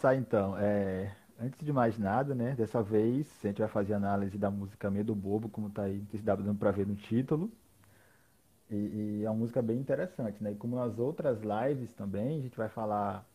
[0.00, 0.56] começar então.
[0.56, 2.54] É, antes de mais nada, né?
[2.54, 6.16] Dessa vez a gente vai fazer análise da música Medo Bobo, como tá aí, que
[6.18, 7.50] dá dando pra ver no título.
[8.70, 8.76] E,
[9.20, 10.52] e, é uma música bem interessante, né?
[10.52, 13.26] E como nas outras lives também, a gente vai falar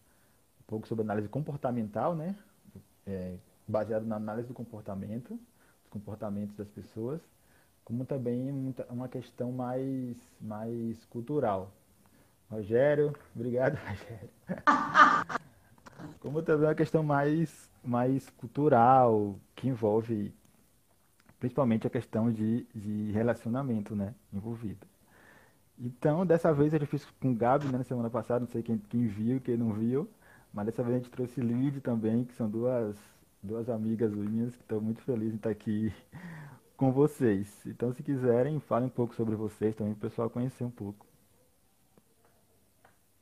[0.62, 2.36] um pouco sobre análise comportamental, né?
[3.06, 3.36] É,
[3.68, 7.22] baseado na análise do comportamento, dos comportamentos das pessoas,
[7.84, 11.72] como também uma questão mais, mais cultural.
[12.50, 15.36] Rogério, obrigado, Rogério.
[16.20, 20.34] Como também uma questão mais, mais cultural, que envolve
[21.40, 24.14] principalmente a questão de, de relacionamento, né?
[24.34, 24.86] Envolvida.
[25.78, 28.78] Então, dessa vez eu fiz com o Gabi, né, na semana passada, não sei quem,
[28.78, 30.10] quem viu, quem não viu,
[30.54, 32.98] mas dessa vez a gente trouxe Lid também, que são duas,
[33.44, 35.94] duas amigas minhas que estou muito feliz em estar aqui
[36.78, 37.66] com vocês.
[37.66, 41.05] Então, se quiserem, falem um pouco sobre vocês também, para o pessoal conhecer um pouco.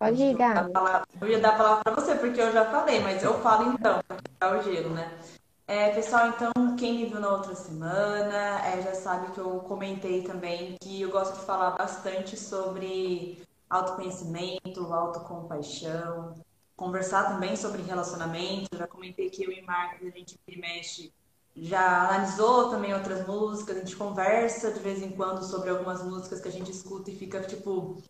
[0.03, 0.73] Pode ir, Gabi.
[1.21, 4.01] Eu ia dar a palavra para você, porque eu já falei, mas eu falo então,
[4.05, 5.17] para quebrar o gelo, né?
[5.65, 10.21] É, pessoal, então, quem me viu na outra semana é, já sabe que eu comentei
[10.23, 16.35] também que eu gosto de falar bastante sobre autoconhecimento, autocompaixão,
[16.75, 18.77] conversar também sobre relacionamento.
[18.77, 21.13] Já comentei que eu e Marcos, a gente mexe,
[21.55, 26.41] já analisou também outras músicas, a gente conversa de vez em quando sobre algumas músicas
[26.41, 28.03] que a gente escuta e fica tipo,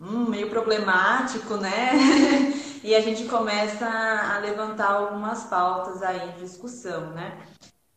[0.00, 1.92] hum, meio problemático, né?
[2.82, 7.46] e a gente começa a levantar algumas pautas aí de discussão, né?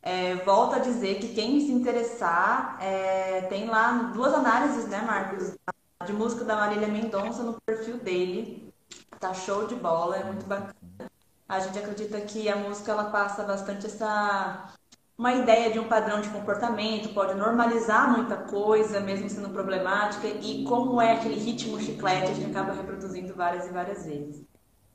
[0.01, 5.53] É, volto a dizer que quem se interessar, é, tem lá duas análises, né, Marcos?
[6.05, 8.73] De música da Marília Mendonça no perfil dele.
[9.19, 10.73] Tá show de bola, é muito bacana.
[11.47, 14.71] A gente acredita que a música ela passa bastante essa
[15.19, 20.63] uma ideia de um padrão de comportamento, pode normalizar muita coisa, mesmo sendo problemática, e
[20.63, 24.47] como é aquele ritmo chiclete, a gente acaba reproduzindo várias e várias vezes.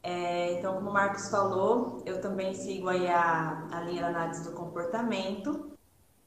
[0.03, 4.43] É, então, como o Marcos falou, eu também sigo aí a, a linha da análise
[4.43, 5.77] do comportamento,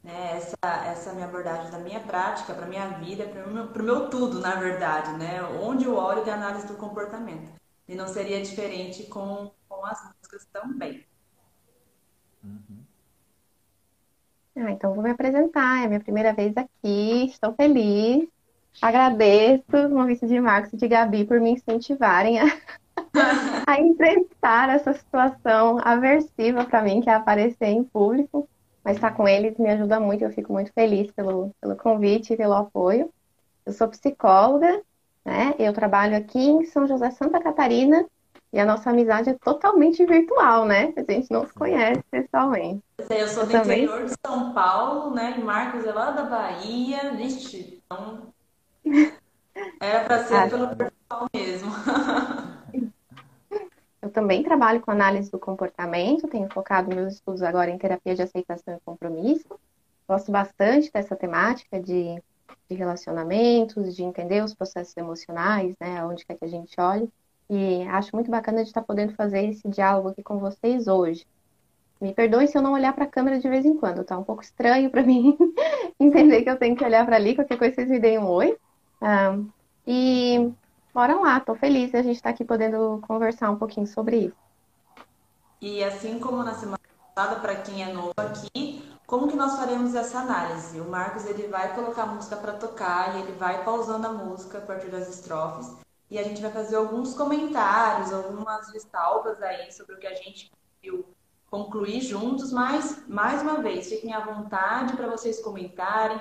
[0.03, 0.37] né?
[0.37, 0.55] essa,
[0.85, 4.09] essa é a minha abordagem da minha prática, para minha vida, para o meu, meu
[4.11, 5.41] tudo, na verdade, né?
[5.63, 7.51] onde eu olho é a análise do comportamento.
[7.87, 11.06] E não seria diferente com, com as músicas também.
[14.59, 18.27] Ah, então vou me apresentar, é minha primeira vez aqui, estou feliz.
[18.81, 22.45] Agradeço o convite de Marcos e de Gabi por me incentivarem a,
[23.67, 28.49] a enfrentar essa situação aversiva para mim, que é aparecer em público.
[28.83, 32.37] Mas estar com eles me ajuda muito, eu fico muito feliz pelo, pelo convite e
[32.37, 33.11] pelo apoio.
[33.63, 34.81] Eu sou psicóloga,
[35.23, 35.53] né?
[35.59, 38.05] Eu trabalho aqui em São José, Santa Catarina,
[38.51, 40.93] e a nossa amizade é totalmente virtual, né?
[40.95, 42.81] A gente não se conhece pessoalmente.
[43.09, 44.05] Eu sou do eu interior também...
[44.05, 45.35] de São Paulo, né?
[45.37, 47.13] E Marcos é lá da Bahia.
[47.15, 48.33] Vixe, então.
[49.79, 51.71] Era para ser ah, pelo virtual mesmo.
[53.99, 58.21] Eu também trabalho com análise do comportamento, tenho focado meus estudos agora em terapia de
[58.21, 59.59] aceitação e compromisso.
[60.07, 62.21] Gosto bastante dessa temática de,
[62.69, 66.01] de relacionamentos, de entender os processos emocionais, né?
[66.05, 67.11] Onde quer que a gente olhe.
[67.49, 71.25] E acho muito bacana de estar podendo fazer esse diálogo aqui com vocês hoje.
[71.99, 74.23] Me perdoe se eu não olhar para a câmera de vez em quando, tá um
[74.23, 75.37] pouco estranho para mim
[75.99, 78.57] entender que eu tenho que olhar para ali, qualquer coisa vocês me deem um oi.
[79.01, 79.37] Ah,
[79.85, 80.51] e
[80.93, 84.17] bora lá, tô feliz de a gente estar tá aqui podendo conversar um pouquinho sobre
[84.17, 84.35] isso.
[85.61, 86.79] E assim como na semana
[87.15, 90.79] passada, para quem é novo aqui, como que nós faremos essa análise?
[90.79, 94.59] O Marcos ele vai colocar a música para tocar e ele vai pausando a música
[94.59, 99.95] a partir das estrofes e a gente vai fazer alguns comentários, algumas ressalvas aí sobre
[99.95, 100.51] o que a gente
[100.81, 101.05] viu
[101.49, 106.19] concluir juntos, mas mais uma vez, fiquem à vontade para vocês comentarem,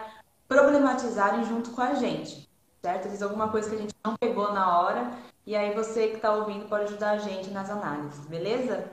[0.49, 2.49] problematizarem junto com a gente,
[2.81, 3.09] certo?
[3.09, 5.11] Diz alguma coisa que a gente não pegou na hora
[5.45, 8.91] e aí você que está ouvindo pode ajudar a gente nas análises, beleza?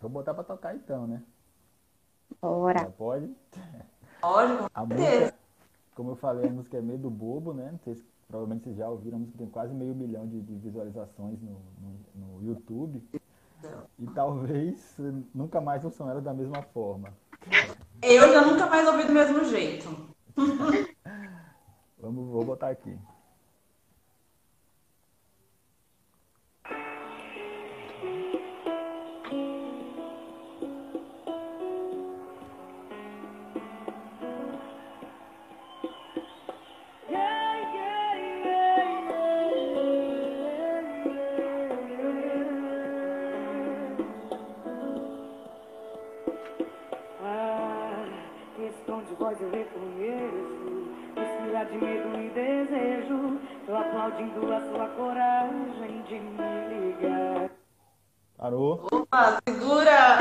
[0.00, 1.22] Vou botar para tocar então, né?
[2.40, 2.80] Bora.
[2.80, 3.34] Já pode?
[4.20, 5.34] Pode, com a música,
[5.94, 7.70] como eu falei, a música é meio do bobo, né?
[7.72, 10.54] Não sei se Provavelmente vocês já ouviram, a música tem quase meio milhão de, de
[10.56, 13.02] visualizações no, no, no, YouTube.
[13.98, 14.96] E talvez
[15.34, 17.16] nunca mais ouçam ela da mesma forma.
[18.02, 19.88] Eu já nunca mais ouvi do mesmo jeito.
[21.98, 22.96] Vamos, vou botar aqui.
[49.28, 56.92] Voz eu reconheço Mistura de medo e desejo Eu aplaudindo a sua coragem de me
[56.92, 57.50] ligar
[58.36, 58.86] Parou?
[58.92, 60.18] Opa, segura!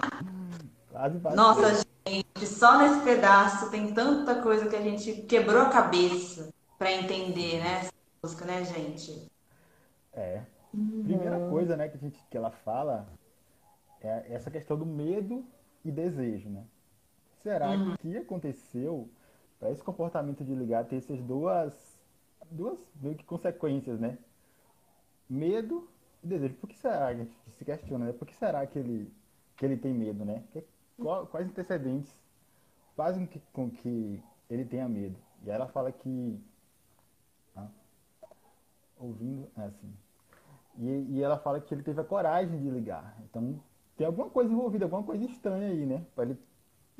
[0.90, 1.36] Quase parou.
[1.36, 6.48] Nossa, gente, só nesse pedaço tem tanta coisa que a gente quebrou a cabeça
[6.78, 7.80] pra entender, né?
[7.80, 7.92] Essa
[8.22, 9.30] música, né, gente?
[10.14, 10.40] É.
[10.70, 13.06] Primeira coisa, né, que, a gente, que ela fala
[14.00, 15.44] é essa questão do medo
[15.84, 16.64] e desejo, né?
[17.44, 19.06] Será que aconteceu
[19.60, 22.00] para esse comportamento de ligar ter essas duas,
[22.50, 24.16] duas meio que consequências, né?
[25.28, 25.86] Medo
[26.22, 26.54] e desejo.
[26.54, 27.08] Por que será?
[27.08, 28.12] A gente se questiona, né?
[28.14, 29.12] Por que será que ele,
[29.58, 30.42] que ele tem medo, né?
[31.30, 32.10] Quais antecedentes
[32.96, 35.16] fazem com que ele tenha medo?
[35.44, 36.40] E ela fala que
[37.54, 37.68] ah,
[38.96, 39.94] ouvindo, é assim.
[40.78, 43.18] E, e ela fala que ele teve a coragem de ligar.
[43.24, 43.60] Então,
[43.98, 46.06] tem alguma coisa envolvida, alguma coisa estranha aí, né?
[46.14, 46.38] Para ele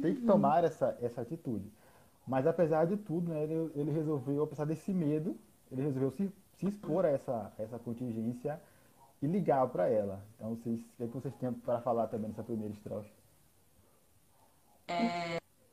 [0.01, 1.71] ter que tomar essa, essa atitude.
[2.27, 5.37] Mas, apesar de tudo, né, ele, ele resolveu, apesar desse medo,
[5.71, 8.61] ele resolveu se, se expor a essa, essa contingência
[9.21, 10.25] e ligar para ela.
[10.37, 13.11] Então, vocês, o que é que vocês têm para falar também nessa primeira estrofe?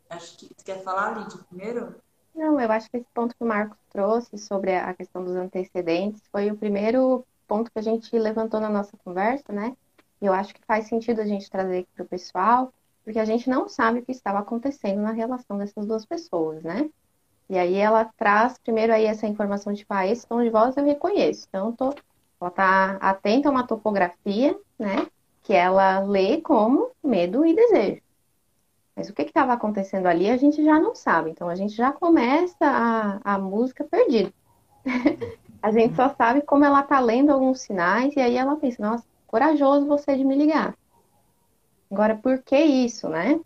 [0.10, 1.96] Acho que você quer falar, Lídia, primeiro?
[2.36, 6.22] Não, eu acho que esse ponto que o Marcos trouxe sobre a questão dos antecedentes
[6.32, 9.76] foi o primeiro ponto que a gente levantou na nossa conversa, né?
[10.22, 12.74] E eu acho que faz sentido a gente trazer aqui para o pessoal,
[13.04, 16.90] porque a gente não sabe o que estava acontecendo na relação dessas duas pessoas, né?
[17.50, 20.86] E aí ela traz primeiro aí essa informação, tipo, ah, esse tom de voz eu
[20.86, 21.48] reconheço.
[21.50, 21.96] Então, eu tô,
[22.40, 25.08] ela tá atenta a uma topografia, né?
[25.44, 28.02] Que ela lê como medo e desejo.
[28.96, 31.32] Mas o que estava acontecendo ali a gente já não sabe.
[31.32, 34.32] Então a gente já começa a, a música perdida.
[35.64, 39.06] A gente só sabe como ela tá lendo alguns sinais e aí ela pensa, nossa,
[39.28, 40.76] corajoso você de me ligar.
[41.92, 43.40] Agora, por que isso, né?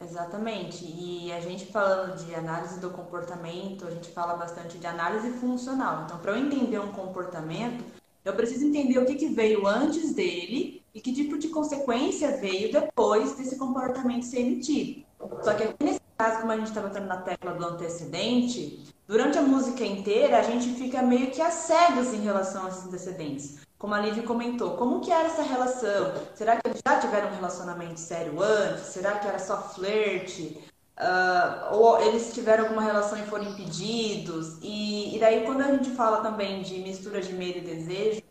[0.00, 0.84] Exatamente.
[0.84, 6.04] E a gente falando de análise do comportamento, a gente fala bastante de análise funcional.
[6.04, 7.84] Então, para eu entender um comportamento,
[8.24, 12.70] eu preciso entender o que que veio antes dele e que tipo de consequência veio
[12.72, 15.04] depois desse comportamento ser emitido.
[15.42, 19.42] Só que nesse caso, como a gente está batendo na tecla do antecedente, durante a
[19.42, 23.65] música inteira a gente fica meio que a cegas em relação a esses antecedentes.
[23.78, 26.14] Como a Lívia comentou, como que era essa relação?
[26.34, 28.84] Será que eles já tiveram um relacionamento sério antes?
[28.84, 30.58] Será que era só flerte?
[30.96, 34.58] Ah, ou eles tiveram alguma relação e foram impedidos?
[34.62, 38.22] E, e daí quando a gente fala também de mistura de medo e desejo,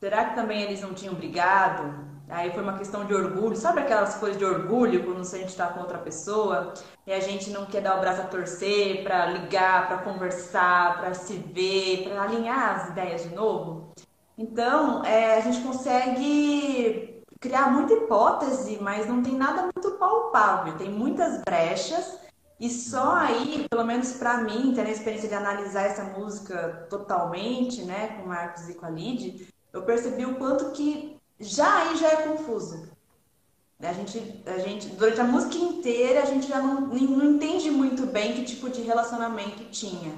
[0.00, 2.06] será que também eles não tinham brigado?
[2.28, 5.68] Aí foi uma questão de orgulho, sabe aquelas coisas de orgulho quando a gente está
[5.68, 6.74] com outra pessoa
[7.06, 11.14] e a gente não quer dar o braço a torcer para ligar, para conversar, para
[11.14, 13.92] se ver, para alinhar as ideias de novo?
[14.36, 20.90] Então, é, a gente consegue criar muita hipótese, mas não tem nada muito palpável, tem
[20.90, 22.18] muitas brechas.
[22.58, 27.82] E só aí, pelo menos para mim, tendo a experiência de analisar essa música totalmente,
[27.82, 31.96] né, com o Marcos e com a Lid, eu percebi o quanto que já aí
[31.96, 32.88] já é confuso.
[33.78, 38.06] A gente, a gente, durante a música inteira, a gente já não, não entende muito
[38.06, 40.14] bem que tipo de relacionamento tinha.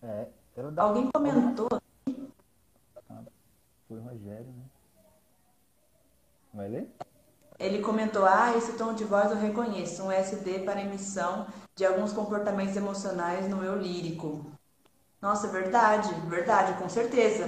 [0.00, 0.26] É,
[0.76, 1.68] Alguém comentou
[3.88, 4.64] Foi o Rogério, né?
[6.52, 6.88] Vai ler?
[7.58, 12.12] Ele comentou: Ah, esse tom de voz eu reconheço, um SD para emissão de alguns
[12.12, 14.44] comportamentos emocionais no eu lírico.
[15.20, 17.46] Nossa, verdade, verdade, com certeza.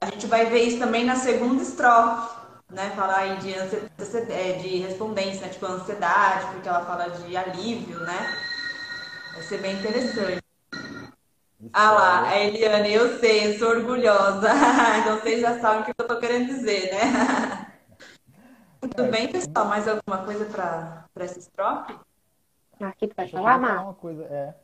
[0.00, 2.36] A gente vai ver isso também na segunda estrofe,
[2.70, 2.90] né?
[2.90, 5.52] Falar aí de, é, de respondência, né?
[5.52, 8.36] Tipo, ansiedade, porque ela fala de alívio, né?
[9.32, 10.41] Vai ser bem interessante.
[11.70, 14.48] Ah lá, é- a Eliane, eu sei, eu sou orgulhosa.
[15.00, 17.00] Então vocês já sabem o que eu tô querendo dizer, né?
[18.82, 19.66] Muito É, bem, pessoal.
[19.68, 21.92] Mais alguma coisa para para essa estrofe?
[22.80, 23.84] Aqui tu vai falar, Mar?
[23.84, 24.54] uma coisa, é,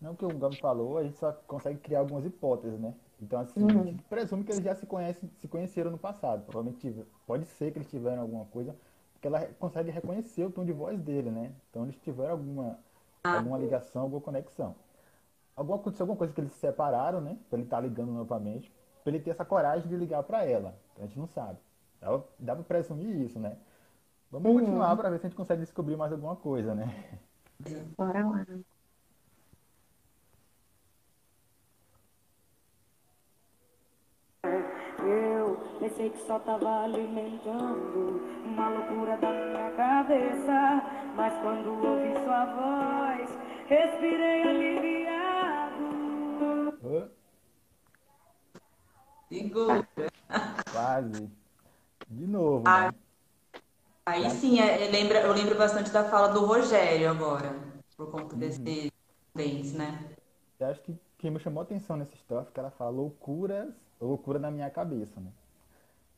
[0.00, 2.94] não que o Gabi falou, a gente só consegue criar algumas hipóteses, né?
[3.20, 3.80] Então, assim, Uhum.
[3.80, 6.44] a gente presume que eles já se conhecem, se conheceram no passado.
[6.44, 8.76] Provavelmente pode ser que eles tiveram alguma coisa,
[9.14, 11.52] porque ela consegue reconhecer o tom de voz dele, né?
[11.70, 12.78] Então, eles tiveram alguma,
[13.32, 14.74] alguma ligação, alguma conexão.
[15.56, 17.38] Alguma, aconteceu alguma coisa que eles se separaram, né?
[17.48, 18.70] Pra ele estar ligando novamente,
[19.02, 20.74] pra ele ter essa coragem de ligar pra ela.
[20.98, 21.58] A gente não sabe.
[22.00, 23.56] Dá, dá pra presumir isso, né?
[24.30, 24.58] Vamos Uhum.
[24.58, 27.18] continuar pra ver se a gente consegue descobrir mais alguma coisa, né?
[27.96, 28.44] Bora lá.
[34.98, 40.82] Eu pensei que só tava alimentando uma loucura da minha cabeça.
[41.14, 43.30] Mas quando ouvi sua voz,
[43.68, 45.05] respirei aliviado.
[46.86, 47.10] Hã?
[49.30, 49.86] Segura.
[50.70, 51.28] Quase.
[52.08, 52.94] De novo, Ah, né?
[54.04, 57.54] Aí sim, é, é, lembra, eu lembro bastante da fala do Rogério agora,
[57.96, 58.36] por conta Uhum.
[58.36, 58.90] desses
[59.34, 60.16] dentes, né?
[60.60, 63.74] Eu acho que que me chamou a atenção nessa história é que ela fala loucuras,
[63.98, 65.32] loucura na minha cabeça, né?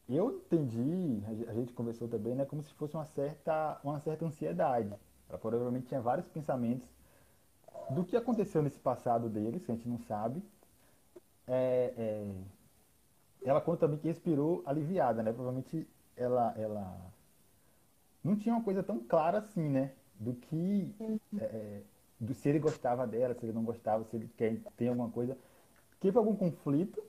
[0.08, 4.92] Eu entendi, a gente conversou também, né, como se fosse uma certa, uma certa ansiedade.
[5.28, 6.88] Ela provavelmente tinha vários pensamentos
[7.90, 10.42] do que aconteceu nesse passado deles, que a gente não sabe.
[11.48, 12.34] É, é,
[13.42, 15.32] ela conta também que respirou aliviada, né?
[15.32, 17.12] Provavelmente ela, ela
[18.22, 19.92] não tinha uma coisa tão clara assim, né?
[20.18, 20.94] Do que
[21.38, 21.82] é, é
[22.20, 25.36] do, se ele gostava dela, se ele não gostava, se ele quer, tem alguma coisa.
[26.00, 27.00] Teve algum conflito.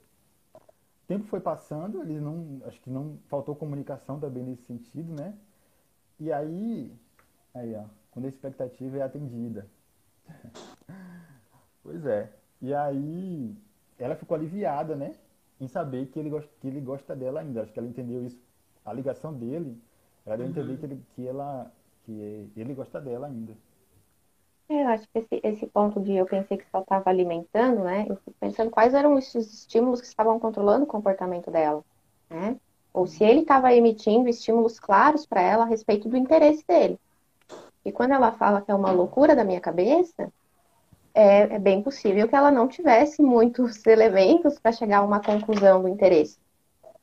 [0.53, 5.36] O tempo foi passando, ele não, acho que não faltou comunicação também nesse sentido, né?
[6.19, 6.93] E aí,
[7.53, 9.67] aí ó, quando a expectativa é atendida.
[11.81, 12.31] pois é.
[12.62, 13.58] E aí,
[13.99, 15.13] ela ficou aliviada, né?
[15.59, 17.63] Em saber que ele, gosta, que ele gosta dela ainda.
[17.63, 18.41] Acho que ela entendeu isso.
[18.85, 19.77] A ligação dele,
[20.25, 20.77] ela deu a entender uhum.
[20.77, 21.71] que, ele, que, ela,
[22.05, 23.53] que ele gosta dela ainda.
[24.69, 28.05] É, eu acho que esse, esse ponto de eu pensei que só estava alimentando, né?
[28.07, 31.83] Eu fico pensando quais eram esses estímulos que estavam controlando o comportamento dela,
[32.29, 32.55] né?
[32.93, 36.99] Ou se ele estava emitindo estímulos claros para ela a respeito do interesse dele.
[37.83, 40.31] E quando ela fala que é uma loucura da minha cabeça,
[41.13, 45.81] é, é bem possível que ela não tivesse muitos elementos para chegar a uma conclusão
[45.81, 46.37] do interesse.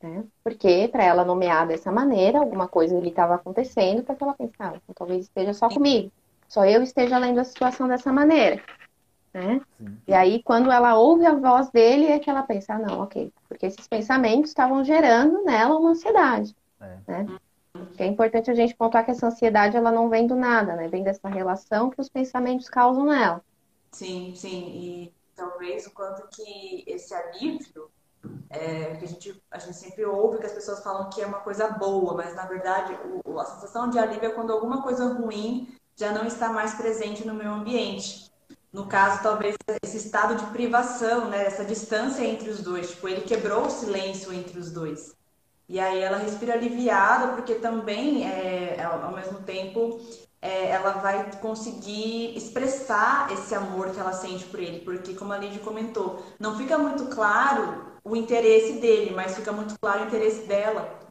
[0.03, 0.25] Né?
[0.45, 4.81] Porque para ela nomear dessa maneira, alguma coisa ali estava acontecendo para que ela pensasse,
[4.89, 6.11] ah, talvez esteja só comigo
[6.49, 8.63] só eu esteja lendo a situação dessa maneira.
[9.33, 9.61] Né?
[10.07, 13.33] E aí, quando ela ouve a voz dele, é que ela pensa, ah, não, ok,
[13.49, 16.57] porque esses pensamentos estavam gerando nela uma ansiedade.
[16.81, 16.97] É.
[17.07, 17.27] Né?
[17.95, 20.89] Que é importante a gente pontuar que essa ansiedade ela não vem do nada, né?
[20.89, 23.45] Vem dessa relação que os pensamentos causam nela.
[23.97, 24.69] Sim, sim.
[24.75, 27.91] E talvez o quanto que esse alívio,
[28.51, 31.41] é, que a gente, a gente sempre ouve que as pessoas falam que é uma
[31.41, 35.75] coisa boa, mas na verdade o, a sensação de alívio é quando alguma coisa ruim
[35.97, 38.31] já não está mais presente no meu ambiente.
[38.71, 43.23] No caso, talvez esse estado de privação, né, essa distância entre os dois, tipo, ele
[43.23, 45.15] quebrou o silêncio entre os dois.
[45.67, 49.99] E aí ela respira aliviada, porque também, é, ao mesmo tempo,
[50.47, 55.39] é, ela vai conseguir expressar esse amor que ela sente por ele, porque, como a
[55.39, 60.43] Lidy comentou, não fica muito claro o interesse dele, mas fica muito claro o interesse
[60.47, 61.07] dela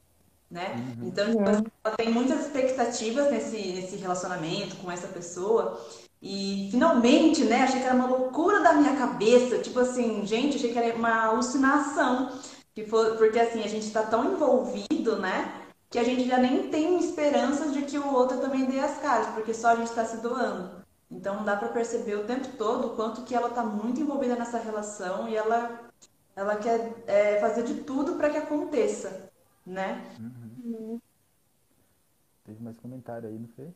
[0.50, 0.76] né?
[0.98, 1.08] Uhum.
[1.08, 1.64] Então, tipo, uhum.
[1.84, 5.80] ela tem muitas expectativas nesse, nesse relacionamento com essa pessoa.
[6.22, 7.64] E finalmente, né?
[7.64, 9.60] Achei que era uma loucura da minha cabeça.
[9.60, 12.32] Tipo assim, gente, achei que era uma alucinação.
[13.18, 15.65] Porque assim, a gente está tão envolvido, né?
[15.96, 19.28] Que a gente já nem tem esperanças de que o outro também dê as caras,
[19.28, 20.84] porque só a gente está se doando.
[21.10, 24.58] Então dá para perceber o tempo todo o quanto que ela está muito envolvida nessa
[24.58, 25.90] relação e ela,
[26.36, 29.32] ela quer é, fazer de tudo para que aconteça
[29.66, 30.04] né?
[30.20, 31.02] Uhum.
[32.44, 33.74] Teve mais comentário aí, não foi?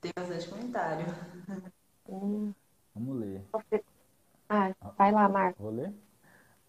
[0.00, 1.06] Tem bastante comentário.
[2.08, 2.54] Hum.
[2.94, 3.44] Vamos ler.
[4.48, 5.62] Ah, vai lá, Marco.
[5.62, 5.94] Vou ler?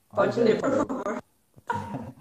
[0.10, 1.24] Pode Olha, ler, por favor.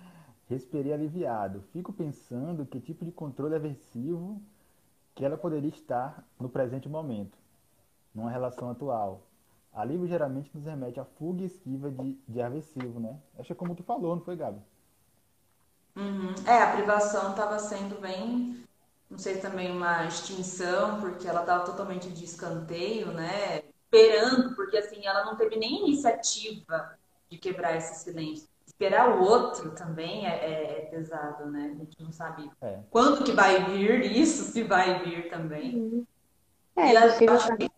[0.50, 1.62] Respirei aliviado.
[1.73, 4.42] Fico pensando que tipo de controle aversivo
[5.14, 7.38] que ela poderia estar no presente momento,
[8.12, 9.23] numa relação atual.
[9.73, 13.16] Alívio geralmente nos remete à fuga e esquiva de, de aversivo, né?
[13.38, 14.61] Acho que é como tu falou, não foi, Gabi?
[15.97, 16.35] Uhum.
[16.45, 18.64] É, a privação estava sendo bem,
[19.09, 23.62] não sei também uma extinção, porque ela estava totalmente de escanteio, né?
[23.85, 26.99] Esperando, porque assim, ela não teve nem iniciativa
[27.30, 28.50] de quebrar esse silêncio.
[28.80, 31.70] Esperar o outro também é, é, é pesado, né?
[31.75, 32.78] A gente não sabe é.
[32.88, 35.75] quando que vai vir isso, se vai vir também.
[35.76, 36.06] Uhum.
[36.75, 37.70] É, e a, que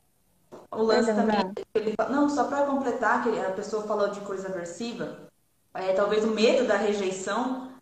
[0.70, 1.38] o lance também,
[1.74, 5.18] ele, não, só para completar, que a pessoa falou de coisa aversiva,
[5.74, 7.72] é, talvez o medo da rejeição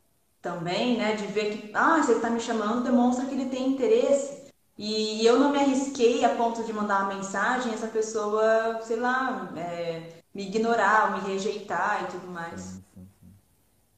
[0.41, 1.15] também, né?
[1.15, 4.51] De ver que, ah, você está me chamando, demonstra que ele tem interesse.
[4.79, 9.53] E eu não me arrisquei a ponto de mandar uma mensagem, essa pessoa, sei lá,
[9.59, 12.81] é, me ignorar, me rejeitar e tudo mais.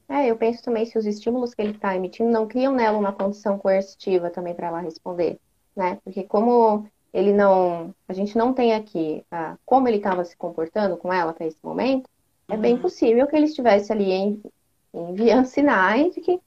[0.09, 3.13] É, eu penso também se os estímulos que ele está emitindo não criam nela uma
[3.13, 5.39] condição coercitiva também para ela responder,
[5.75, 5.99] né?
[6.05, 10.97] Porque como ele não, a gente não tem aqui ah, como ele estava se comportando
[10.97, 12.09] com ela até esse momento,
[12.49, 12.83] é bem uhum.
[12.83, 14.41] possível que ele estivesse ali
[14.93, 16.41] enviando sinais de que,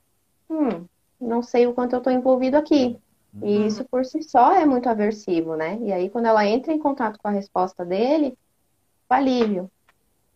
[0.49, 0.85] hum,
[1.19, 2.99] não sei o quanto eu estou envolvido aqui.
[3.41, 3.67] E uhum.
[3.67, 5.77] isso por si só é muito aversivo, né?
[5.81, 8.37] E aí, quando ela entra em contato com a resposta dele,
[9.09, 9.69] o alívio.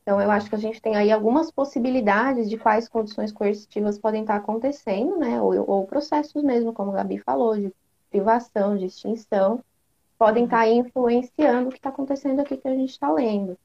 [0.09, 4.21] Então, eu acho que a gente tem aí algumas possibilidades de quais condições coercitivas podem
[4.21, 5.39] estar acontecendo, né?
[5.39, 7.71] Ou, ou processos mesmo, como a Gabi falou, de
[8.09, 9.63] privação, de extinção,
[10.17, 13.55] podem estar influenciando o que está acontecendo aqui que a gente está lendo.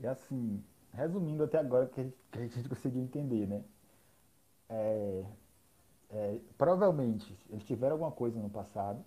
[0.00, 0.60] E assim,
[0.92, 3.62] resumindo até agora gente, que a gente conseguiu entender, né?
[4.68, 5.24] É,
[6.10, 8.98] é, provavelmente eles tiveram alguma coisa no passado,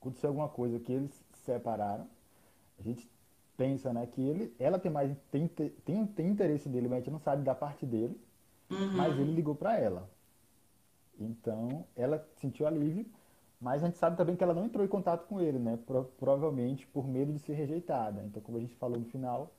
[0.00, 2.08] aconteceu alguma coisa que eles se separaram.
[2.78, 3.06] A gente
[3.56, 7.10] pensa, né, que ele, ela tem mais tem, tem, tem interesse dele, mas a gente
[7.10, 8.20] não sabe da parte dele,
[8.70, 8.92] uhum.
[8.96, 10.08] mas ele ligou para ela.
[11.18, 13.06] Então, ela sentiu alívio,
[13.60, 15.78] mas a gente sabe também que ela não entrou em contato com ele, né?
[15.86, 18.22] Pro, provavelmente por medo de ser rejeitada.
[18.22, 19.50] Então, como a gente falou no final,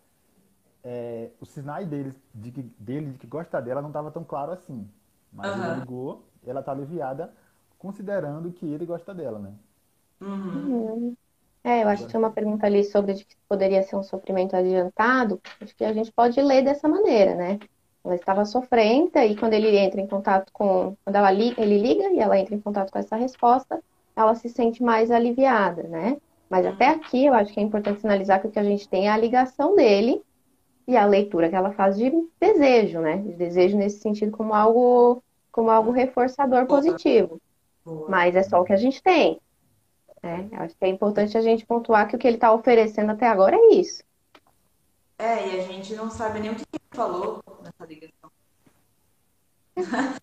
[0.84, 4.52] é, os sinais dele de que, dele de que gosta dela não estava tão claro
[4.52, 4.88] assim.
[5.34, 5.66] Mas uhum.
[5.66, 7.34] ele ligou, ela está aliviada,
[7.78, 9.54] considerando que ele gosta dela, né?
[10.22, 11.16] Uhum.
[11.68, 14.56] É, eu acho que tinha uma pergunta ali sobre de que poderia ser um sofrimento
[14.56, 15.42] adiantado.
[15.60, 17.60] Acho que a gente pode ler dessa maneira, né?
[18.06, 22.10] Ela estava sofrendo e quando ele entra em contato com, quando ela li, ele liga
[22.14, 23.84] e ela entra em contato com essa resposta,
[24.16, 26.16] ela se sente mais aliviada, né?
[26.50, 29.08] Mas até aqui eu acho que é importante sinalizar que o que a gente tem
[29.08, 30.24] é a ligação dele
[30.88, 32.10] e a leitura que ela faz de
[32.40, 33.18] desejo, né?
[33.18, 35.22] De desejo nesse sentido como algo
[35.52, 37.42] como algo reforçador positivo.
[38.08, 39.42] Mas é só o que a gente tem.
[40.22, 40.50] Né?
[40.54, 43.56] Acho que é importante a gente pontuar que o que ele está oferecendo até agora
[43.56, 44.04] é isso.
[45.18, 48.32] É, e a gente não sabe nem o que ele falou nessa ligação.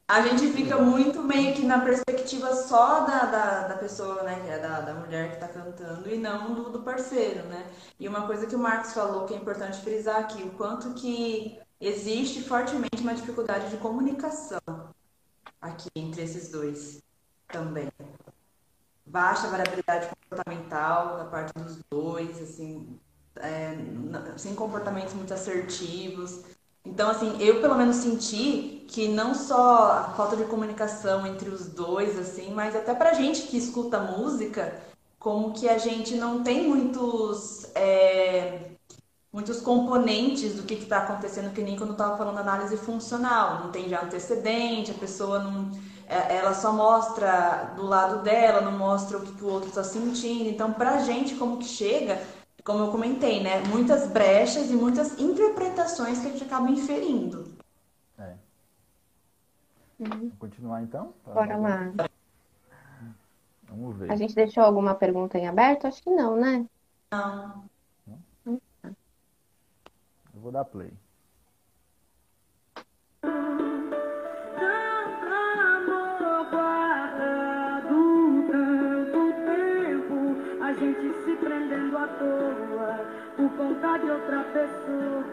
[0.08, 4.40] a gente fica muito meio que na perspectiva só da, da, da pessoa, né?
[4.44, 7.66] Que é da, da mulher que está cantando e não do, do parceiro, né?
[7.98, 11.58] E uma coisa que o Marcos falou que é importante frisar aqui, o quanto que
[11.80, 14.60] existe fortemente uma dificuldade de comunicação
[15.60, 17.02] aqui entre esses dois
[17.48, 17.88] também
[19.06, 22.98] baixa variabilidade comportamental da parte dos dois, assim,
[23.36, 23.76] é,
[24.36, 26.42] sem comportamentos muito assertivos.
[26.84, 31.66] Então, assim, eu pelo menos senti que não só a falta de comunicação entre os
[31.66, 34.80] dois, assim, mas até pra gente que escuta música,
[35.18, 37.64] como que a gente não tem muitos.
[37.74, 38.70] É,
[39.32, 43.64] muitos componentes do que está acontecendo, que nem quando eu estava falando análise funcional.
[43.64, 45.72] Não tem já antecedente, a pessoa não
[46.08, 50.48] ela só mostra do lado dela, não mostra o que, o outro está sentindo.
[50.48, 52.22] Então, pra gente, como que chega,
[52.64, 53.60] como eu comentei, né?
[53.68, 57.54] Muitas brechas e muitas interpretações que a gente acaba inferindo.
[58.18, 58.34] É.
[59.98, 60.08] Uhum.
[60.08, 61.14] Vamos continuar então?
[61.24, 61.92] Bora lá.
[63.64, 64.10] Vamos ver.
[64.10, 65.86] A gente deixou alguma pergunta em aberto?
[65.86, 66.66] Acho que não, né?
[67.10, 67.64] Não.
[68.46, 70.92] Eu vou dar play.
[82.18, 82.98] Toa
[83.36, 85.24] por conta de outra pessoa.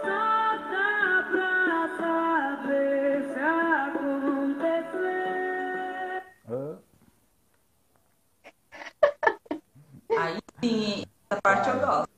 [0.00, 3.40] Só dá pra saber se
[3.80, 5.06] acontecer.
[10.18, 12.10] Aí sim, essa parte eu gosto.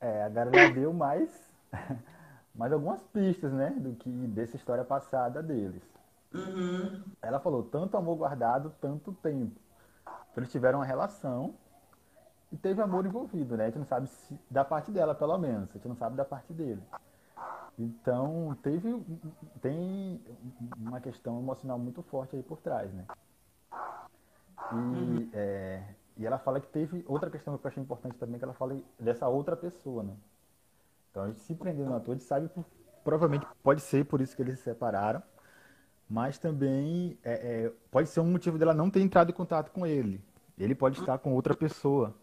[0.00, 1.30] É, a Garota deu mais,
[2.54, 5.95] mais algumas pistas, né, do que dessa história passada deles.
[6.36, 7.02] Uhum.
[7.22, 9.60] Ela falou tanto amor guardado, tanto tempo.
[10.04, 11.54] Então, eles tiveram uma relação
[12.52, 13.64] e teve amor envolvido, né?
[13.64, 15.70] A gente não sabe se, da parte dela, pelo menos.
[15.70, 16.82] A gente não sabe da parte dele.
[17.78, 19.04] Então, teve,
[19.60, 20.20] tem
[20.78, 23.04] uma questão emocional muito forte aí por trás, né?
[24.72, 25.30] E, uhum.
[25.34, 25.82] é,
[26.16, 28.80] e ela fala que teve outra questão que eu achei importante também, que ela fala
[28.98, 30.16] dessa outra pessoa, né?
[31.10, 32.50] Então, a gente se prendeu na ator, a gente sabe,
[33.04, 35.22] provavelmente pode ser por isso que eles se separaram,
[36.08, 39.86] mas também é, é, pode ser um motivo dela não ter entrado em contato com
[39.86, 40.20] ele.
[40.58, 42.14] Ele pode estar com outra pessoa.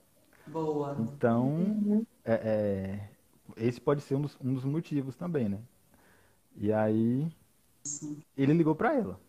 [0.48, 0.96] Boa.
[1.00, 2.06] Então, uhum.
[2.26, 3.10] é, é,
[3.58, 5.60] esse pode ser um dos, um dos, motivos também, né?
[6.56, 7.32] E aí,
[7.84, 8.22] Sim.
[8.38, 9.20] ele ligou para ela.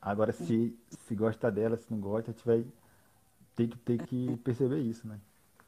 [0.00, 2.64] Agora, se, se gosta dela, se não gosta, a gente vai
[3.54, 5.18] ter que, ter que perceber isso, né?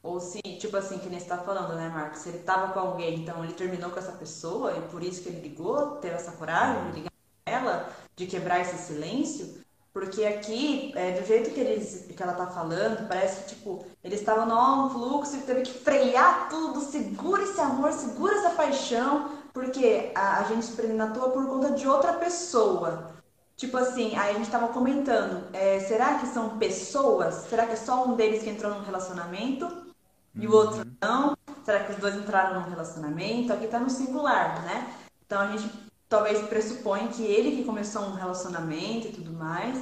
[0.01, 2.19] Ou se, tipo assim, que nem você tá falando, né, Marcos?
[2.19, 5.29] Se ele tava com alguém, então ele terminou com essa pessoa e por isso que
[5.29, 7.11] ele ligou, teve essa coragem de ligar
[7.43, 12.33] pra ela, de quebrar esse silêncio, porque aqui, é, do jeito que, eles, que ela
[12.33, 17.43] tá falando, parece que, tipo, eles estavam num fluxo e teve que frear tudo, segura
[17.43, 21.71] esse amor, segura essa paixão, porque a, a gente se prende na toa por conta
[21.71, 23.11] de outra pessoa.
[23.55, 27.45] Tipo assim, aí a gente tava comentando, é, será que são pessoas?
[27.49, 29.93] Será que é só um deles que entrou num relacionamento
[30.35, 30.95] e o outro uhum.
[31.01, 31.37] não?
[31.63, 33.53] Será que os dois entraram num relacionamento?
[33.53, 34.93] Aqui tá no singular, né?
[35.25, 39.81] Então a gente talvez pressupõe que ele que começou um relacionamento e tudo mais.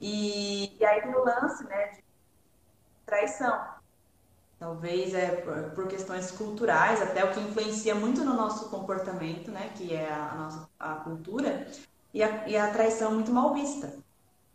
[0.00, 2.02] E, e aí tem o lance, né, de
[3.06, 3.58] traição.
[4.58, 5.28] Talvez é
[5.74, 10.34] por questões culturais, até o que influencia muito no nosso comportamento, né, que é a,
[10.36, 11.66] nossa a cultura,
[12.14, 13.92] e a, e a traição muito mal vista.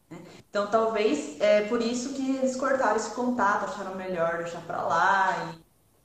[0.09, 0.19] Né?
[0.49, 5.53] Então, talvez é por isso que eles cortaram esse contato, acharam melhor deixar para lá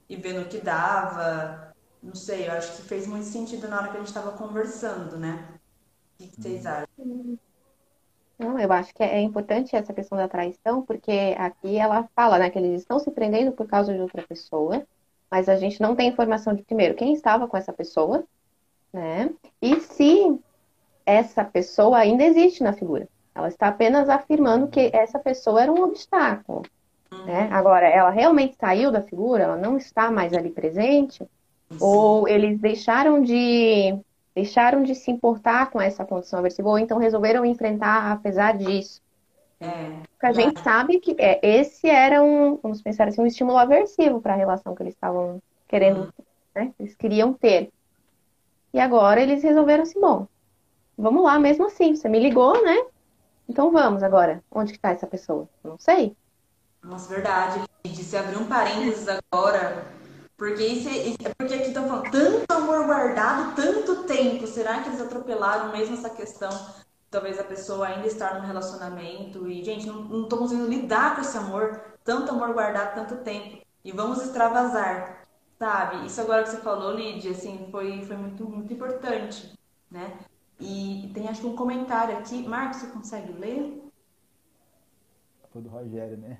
[0.08, 1.61] e, e ver no que dava.
[2.02, 5.16] Não sei, eu acho que fez muito sentido na hora que a gente estava conversando,
[5.16, 5.48] né?
[6.18, 6.70] O que, vocês uhum.
[6.70, 7.38] acham?
[8.38, 12.50] Não, eu acho que é importante essa questão da traição, porque aqui ela fala, né,
[12.50, 14.84] que eles estão se prendendo por causa de outra pessoa,
[15.30, 18.24] mas a gente não tem informação de primeiro quem estava com essa pessoa,
[18.92, 19.30] né?
[19.60, 20.40] E se
[21.06, 23.08] essa pessoa ainda existe na figura.
[23.34, 26.62] Ela está apenas afirmando que essa pessoa era um obstáculo.
[27.26, 27.48] Né?
[27.50, 31.26] Agora, ela realmente saiu da figura, ela não está mais ali presente,
[31.80, 33.98] ou eles deixaram de
[34.34, 39.00] deixaram de se importar com essa condição aversiva, ou então resolveram enfrentar apesar disso.
[39.60, 43.58] É, Porque a gente sabe que é, esse era um, vamos pensar assim, um estímulo
[43.58, 46.10] aversivo para a relação que eles estavam querendo, uhum.
[46.54, 46.72] né?
[46.80, 47.70] Eles queriam ter.
[48.72, 50.26] E agora eles resolveram assim, bom,
[50.96, 52.86] vamos lá mesmo assim, você me ligou, né?
[53.48, 54.42] Então vamos agora.
[54.50, 55.48] Onde está essa pessoa?
[55.62, 56.16] Não sei.
[56.82, 57.60] Nossa, verdade.
[57.84, 59.84] Você abriu um parênteses agora.
[60.42, 64.44] Porque isso é, é porque aqui estão falando tanto amor guardado, tanto tempo.
[64.44, 66.50] Será que eles atropelaram mesmo essa questão?
[67.08, 71.20] Talvez a pessoa ainda estar num relacionamento e, gente, não, não tô conseguindo lidar com
[71.20, 73.64] esse amor, tanto amor guardado, tanto tempo.
[73.84, 75.28] E vamos extravasar,
[75.60, 76.06] sabe?
[76.06, 79.56] Isso agora que você falou, Lídia, assim, foi, foi muito, muito importante,
[79.88, 80.18] né?
[80.58, 82.42] E tem acho que um comentário aqui.
[82.48, 83.80] Marcos, você consegue ler?
[85.52, 86.36] Foi do Rogério, né?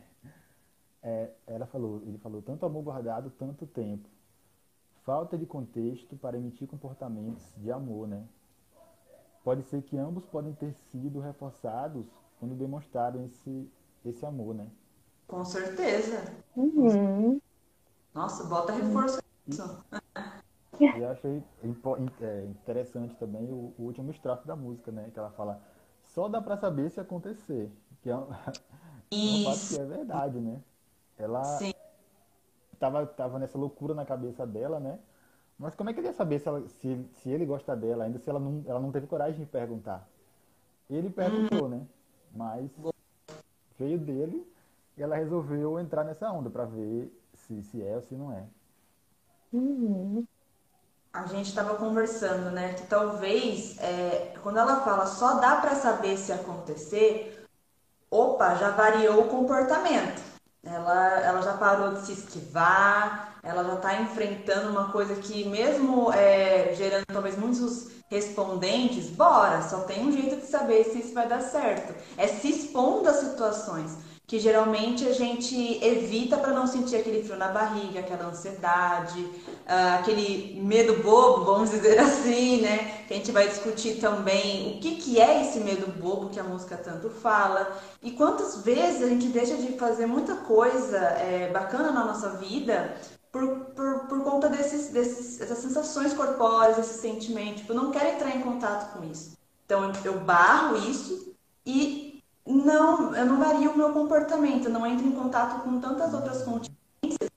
[1.02, 4.08] É, ela falou, ele falou, tanto amor guardado, tanto tempo.
[5.04, 8.24] Falta de contexto para emitir comportamentos de amor, né?
[9.42, 12.06] Pode ser que ambos podem ter sido reforçados
[12.38, 13.68] quando demonstraram esse,
[14.04, 14.68] esse amor, né?
[15.26, 16.32] Com certeza.
[16.56, 17.40] Uhum.
[18.14, 19.84] Nossa, bota reforço nisso.
[20.78, 21.42] E eu achei
[22.20, 25.10] é, interessante também o, o último estrofe da música, né?
[25.12, 25.60] Que ela fala,
[26.02, 27.72] só dá para saber se acontecer.
[28.02, 28.26] Que é um,
[29.12, 30.60] um fato que é verdade, né?
[31.18, 31.72] Ela Sim.
[32.78, 34.98] Tava, tava nessa loucura na cabeça dela, né?
[35.56, 38.18] Mas como é que ele ia saber se, ela, se, se ele gosta dela, ainda
[38.18, 40.08] se ela não, ela não teve coragem de perguntar?
[40.90, 41.86] Ele perguntou, né?
[42.34, 42.68] Mas
[43.78, 44.44] veio dele
[44.96, 48.44] e ela resolveu entrar nessa onda para ver se, se é ou se não é.
[49.52, 50.26] Uhum.
[51.12, 52.74] A gente estava conversando, né?
[52.74, 57.46] Que talvez, é, quando ela fala só dá para saber se acontecer,
[58.10, 60.31] opa, já variou o comportamento.
[60.64, 66.12] Ela, ela já parou de se esquivar, ela já está enfrentando uma coisa que, mesmo
[66.12, 71.26] é, gerando talvez muitos respondentes, bora, só tem um jeito de saber se isso vai
[71.26, 71.92] dar certo.
[72.16, 73.96] É se expondo às situações
[74.26, 79.98] que geralmente a gente evita para não sentir aquele frio na barriga, aquela ansiedade, uh,
[79.98, 83.04] aquele medo bobo, vamos dizer assim, né?
[83.06, 86.44] Que a gente vai discutir também o que, que é esse medo bobo que a
[86.44, 91.90] música tanto fala e quantas vezes a gente deixa de fazer muita coisa é, bacana
[91.90, 92.96] na nossa vida
[93.30, 97.62] por, por, por conta desses, desses, dessas sensações corpóreas, esses sentimentos.
[97.62, 99.36] Tipo, eu não quero entrar em contato com isso.
[99.64, 102.11] Então eu barro isso e
[102.46, 107.30] não, eu não vario o meu comportamento, não entro em contato com tantas outras contingências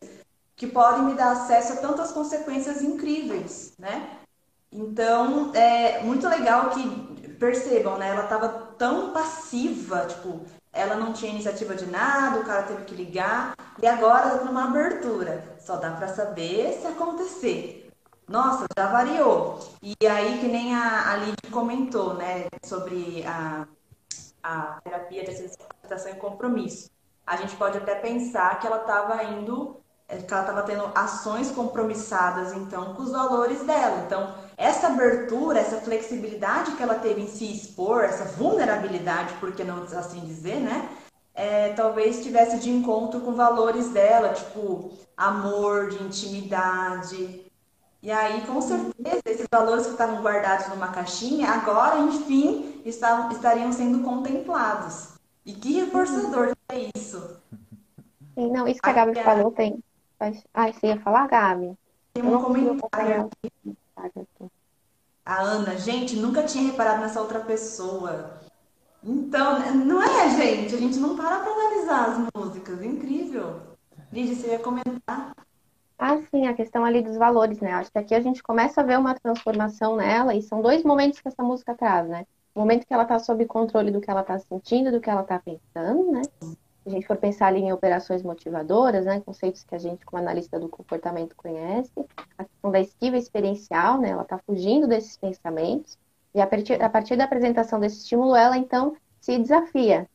[0.56, 4.20] que podem me dar acesso a tantas consequências incríveis, né?
[4.72, 8.10] Então, é muito legal que percebam, né?
[8.10, 10.42] Ela estava tão passiva, tipo,
[10.74, 14.46] ela não tinha iniciativa de nada, o cara teve que ligar, e agora ela tá
[14.46, 15.56] numa abertura.
[15.60, 17.90] Só dá para saber se acontecer.
[18.28, 19.60] Nossa, já variou.
[19.82, 23.68] E aí, que nem a, a Lidy comentou, né, sobre a
[24.46, 26.92] a terapia de aceitação e compromisso.
[27.26, 29.78] A gente pode até pensar que ela estava indo,
[30.08, 34.04] eh, que ela estava tendo ações compromissadas, então, com os valores dela.
[34.06, 39.64] Então, essa abertura, essa flexibilidade que ela teve em se expor, essa vulnerabilidade, por que
[39.64, 40.90] não assim dizer, né?
[41.34, 47.45] É, talvez estivesse de encontro com valores dela, tipo amor, de intimidade,
[48.06, 53.72] e aí, com certeza, esses valores que estavam guardados numa caixinha, agora, enfim, estavam, estariam
[53.72, 55.16] sendo contemplados.
[55.44, 57.42] E que reforçador é isso?
[58.36, 59.84] Sim, não, isso que a Gabi falou tem.
[60.54, 61.76] Ah, você ia falar, Gabi?
[62.14, 64.52] Tem um comentário aqui.
[65.26, 68.40] A Ana, gente, nunca tinha reparado nessa outra pessoa.
[69.04, 70.76] Então, não é, gente?
[70.76, 72.84] A gente não para pra analisar as músicas.
[72.84, 73.62] Incrível.
[74.14, 75.34] Lídia, você ia comentar?
[75.98, 77.72] Ah, sim, a questão ali dos valores, né?
[77.72, 81.20] Acho que aqui a gente começa a ver uma transformação nela, e são dois momentos
[81.22, 82.26] que essa música traz, né?
[82.54, 85.22] O momento que ela está sob controle do que ela está sentindo, do que ela
[85.22, 86.22] está pensando, né?
[86.42, 89.22] Se a gente for pensar ali em operações motivadoras, né?
[89.22, 91.92] Conceitos que a gente, como analista do comportamento, conhece.
[92.38, 94.10] A questão da esquiva experiencial, né?
[94.10, 95.98] Ela está fugindo desses pensamentos.
[96.34, 100.08] E a partir, a partir da apresentação desse estímulo, ela então se desafia.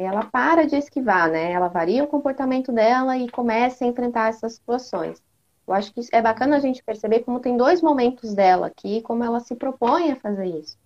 [0.00, 1.50] Ela para de esquivar, né?
[1.50, 5.20] Ela varia o comportamento dela e começa a enfrentar essas situações.
[5.66, 9.24] Eu acho que é bacana a gente perceber como tem dois momentos dela aqui, como
[9.24, 10.78] ela se propõe a fazer isso.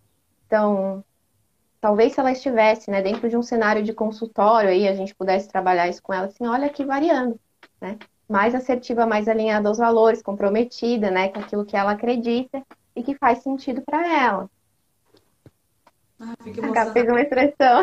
[0.47, 1.05] Então,
[1.79, 5.47] talvez se ela estivesse, né, dentro de um cenário de consultório aí, a gente pudesse
[5.47, 7.39] trabalhar isso com ela assim, olha aqui variando,
[7.81, 7.99] né?
[8.27, 12.63] Mais assertiva, mais alinhada aos valores, comprometida, né, com aquilo que ela acredita
[12.97, 14.51] e que faz sentido para ela.
[16.19, 16.35] Ah,
[16.71, 17.83] Acaba fez uma expressão.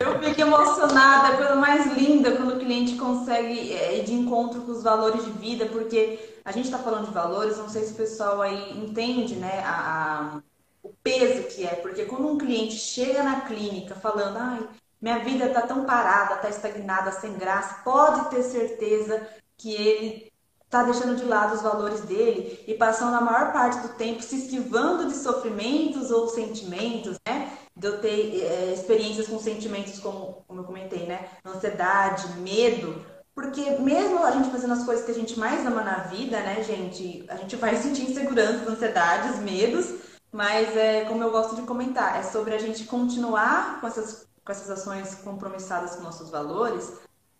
[0.00, 4.14] Eu fico emocionada, é a coisa mais linda quando o cliente consegue é, ir de
[4.14, 7.84] encontro com os valores de vida, porque a gente está falando de valores, não sei
[7.84, 10.42] se o pessoal aí entende, né, a, a
[10.82, 14.66] o peso que é, porque quando um cliente chega na clínica falando, ai,
[14.98, 20.32] minha vida está tão parada, está estagnada, sem graça, pode ter certeza que ele
[20.64, 24.36] está deixando de lado os valores dele e passando a maior parte do tempo se
[24.36, 27.58] esquivando de sofrimentos ou sentimentos, né?
[27.80, 31.28] De eu ter é, experiências com sentimentos como, como eu comentei, né?
[31.44, 33.04] Ansiedade, medo.
[33.34, 36.62] Porque mesmo a gente fazendo as coisas que a gente mais ama na vida, né,
[36.62, 37.24] gente?
[37.28, 42.22] A gente vai sentir inseguranças, ansiedades, medos mas é como eu gosto de comentar, é
[42.22, 46.92] sobre a gente continuar com essas, com essas ações compromissadas com nossos valores,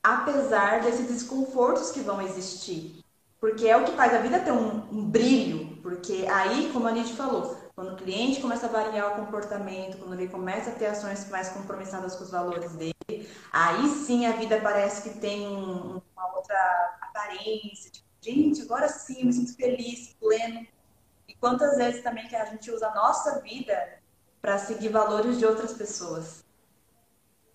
[0.02, 3.00] apesar desses desconfortos que vão existir.
[3.38, 5.78] Porque é o que faz a vida ter um, um brilho.
[5.82, 10.12] Porque aí, como a gente falou, quando o cliente começa a variar o comportamento, quando
[10.12, 14.60] ele começa a ter ações mais compromissadas com os valores dele, aí sim a vida
[14.60, 17.90] parece que tem um, uma outra aparência.
[17.90, 20.66] Tipo, gente, agora sim me sinto feliz, pleno.
[21.40, 23.98] Quantas vezes também que a gente usa a nossa vida
[24.42, 26.44] para seguir valores de outras pessoas?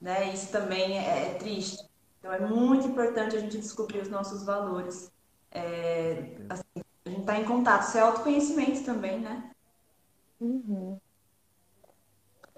[0.01, 0.33] Né?
[0.33, 1.87] Isso também é, é, triste.
[2.17, 5.11] Então é muito importante a gente descobrir os nossos valores.
[5.51, 7.83] É, assim, a gente está em contato.
[7.83, 9.51] Isso é autoconhecimento também, né?
[10.39, 10.99] Uhum.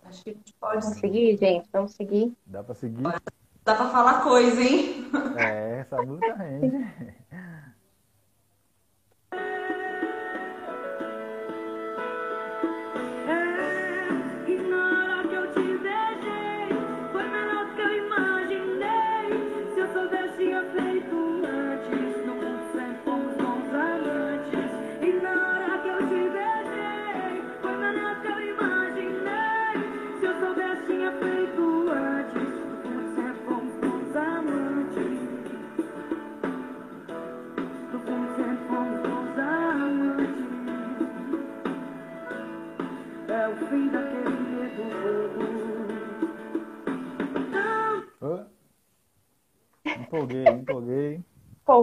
[0.04, 0.82] Acho que a gente pode.
[0.82, 1.70] Vamos seguir, gente?
[1.72, 2.34] Vamos seguir?
[2.46, 3.04] Dá para seguir?
[3.04, 5.12] Dá para falar coisa, hein?
[5.38, 6.72] É, essa música rende.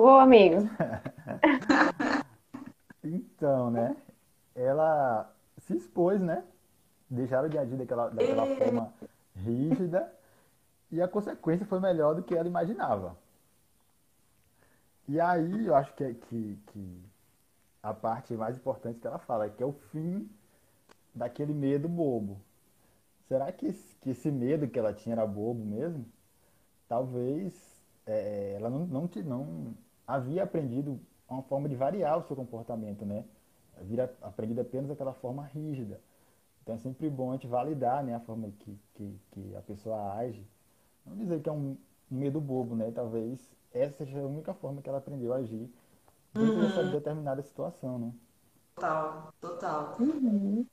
[0.04, 0.56] Empolgou, amigo?
[3.02, 3.96] então, né?
[4.54, 6.44] Ela se expôs, né?
[7.08, 8.92] Deixaram de agir daquela, daquela forma
[9.34, 10.12] rígida
[10.92, 13.16] e a consequência foi melhor do que ela imaginava.
[15.08, 17.02] E aí eu acho que, é, que, que
[17.82, 20.28] a parte mais importante que ela fala, que é o fim
[21.14, 22.38] daquele medo bobo.
[23.26, 26.04] Será que esse, que esse medo que ela tinha era bobo mesmo?
[26.86, 27.54] Talvez
[28.06, 29.74] é, ela não, não, não
[30.06, 33.24] havia aprendido uma forma de variar o seu comportamento, né?
[33.78, 36.00] Havia aprendido apenas aquela forma rígida.
[36.62, 40.14] Então é sempre bom a gente validar né, a forma que, que, que a pessoa
[40.14, 40.46] age.
[41.04, 41.76] Não dizer que é um,
[42.10, 42.90] um medo bobo, né?
[42.90, 45.70] Talvez essa seja a única forma que ela aprendeu a agir
[46.32, 46.60] dentro uhum.
[46.62, 48.12] dessa determinada situação, né?
[48.74, 49.96] Total, total.
[50.00, 50.66] Uhum.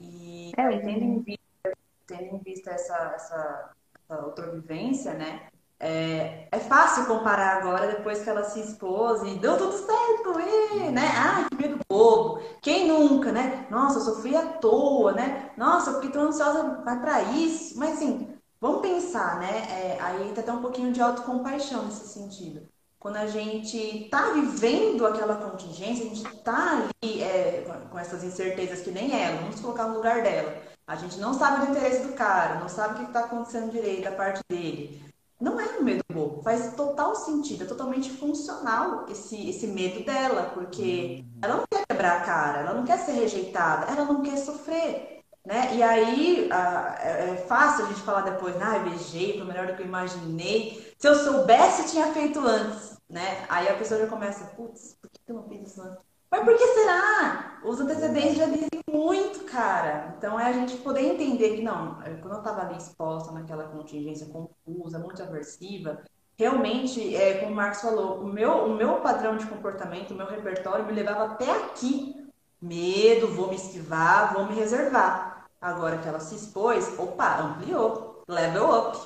[0.00, 5.48] E é, tendo, em vista, tendo em vista essa, essa, essa outra vivência, né?
[5.80, 10.90] É, é, fácil comparar agora, depois que ela se expôs e deu tudo certo, e,
[10.90, 11.08] né?
[11.16, 12.42] Ah, que medo bobo.
[12.60, 13.66] Quem nunca, né?
[13.70, 15.50] Nossa, eu sofri à toa, né?
[15.56, 17.78] Nossa, fiquei tão ansiosa, vai pra isso.
[17.78, 18.28] Mas assim,
[18.60, 19.66] vamos pensar, né?
[19.70, 22.66] É, aí tá até um pouquinho de autocompaixão nesse sentido.
[22.98, 28.80] Quando a gente tá vivendo aquela contingência, a gente tá ali é, com essas incertezas
[28.80, 30.52] que nem ela, vamos colocar no lugar dela.
[30.88, 34.02] A gente não sabe do interesse do cara, não sabe o que está acontecendo direito
[34.02, 35.07] da parte dele
[35.40, 40.50] não é um medo bobo, faz total sentido, é totalmente funcional esse, esse medo dela,
[40.52, 41.38] porque uhum.
[41.42, 45.20] ela não quer quebrar a cara, ela não quer ser rejeitada, ela não quer sofrer,
[45.46, 45.76] né?
[45.76, 49.76] E aí a, é, é fácil a gente falar depois, ah, beijei, foi melhor do
[49.76, 50.94] que eu imaginei.
[50.98, 53.46] Se eu soubesse, tinha feito antes, né?
[53.48, 56.07] Aí a pessoa já começa, putz, por que eu não fiz isso antes?
[56.30, 57.60] Mas por que será?
[57.64, 60.14] Os antecedentes já dizem muito, cara.
[60.16, 63.64] Então é a gente poder entender que não, é, quando eu estava ali exposta naquela
[63.64, 66.02] contingência confusa, muito aversiva,
[66.38, 70.26] realmente, é, como o Marcos falou, o meu, o meu padrão de comportamento, o meu
[70.26, 72.14] repertório me levava até aqui.
[72.60, 75.46] Medo, vou me esquivar, vou me reservar.
[75.60, 78.98] Agora que ela se expôs, opa, ampliou, level up,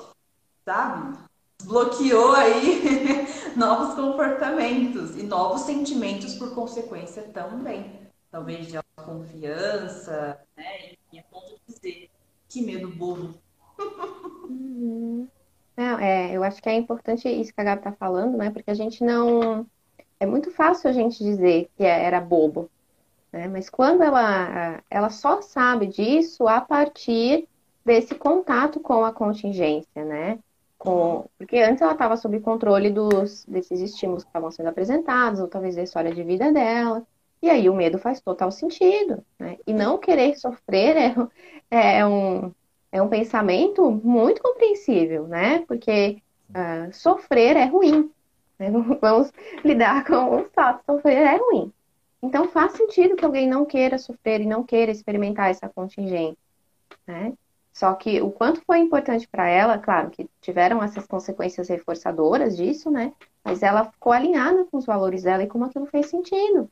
[0.65, 1.17] sabe?
[1.65, 2.81] Bloqueou aí
[3.55, 8.01] novos comportamentos e novos sentimentos por consequência também.
[8.31, 10.93] Talvez de autoconfiança, né?
[11.11, 12.09] E a ponto de dizer
[12.49, 13.35] Que medo bobo.
[14.49, 15.27] Uhum.
[15.75, 18.49] Não, é, eu acho que é importante isso que a Gabi está falando, né?
[18.51, 19.65] Porque a gente não.
[20.19, 22.69] É muito fácil a gente dizer que é, era bobo,
[23.31, 23.47] né?
[23.47, 27.47] Mas quando ela, ela só sabe disso a partir
[27.85, 30.39] desse contato com a contingência, né?
[30.83, 31.29] Com...
[31.37, 35.77] Porque antes ela estava sob controle dos, desses estímulos que estavam sendo apresentados, ou talvez
[35.77, 37.07] da história de vida dela.
[37.41, 39.57] E aí o medo faz total sentido, né?
[39.65, 41.15] E não querer sofrer é,
[41.99, 42.51] é um,
[42.91, 45.63] é um pensamento muito compreensível, né?
[45.67, 48.11] Porque uh, sofrer é ruim.
[48.59, 48.69] Né?
[48.99, 49.31] Vamos
[49.63, 50.83] lidar com os fatos.
[50.85, 51.71] Sofrer é ruim.
[52.21, 56.37] Então faz sentido que alguém não queira sofrer e não queira experimentar essa contingência,
[57.07, 57.33] né?
[57.73, 62.91] Só que o quanto foi importante para ela, claro que tiveram essas consequências reforçadoras disso,
[62.91, 63.11] né?
[63.43, 66.69] Mas ela ficou alinhada com os valores dela e como aquilo fez sentido.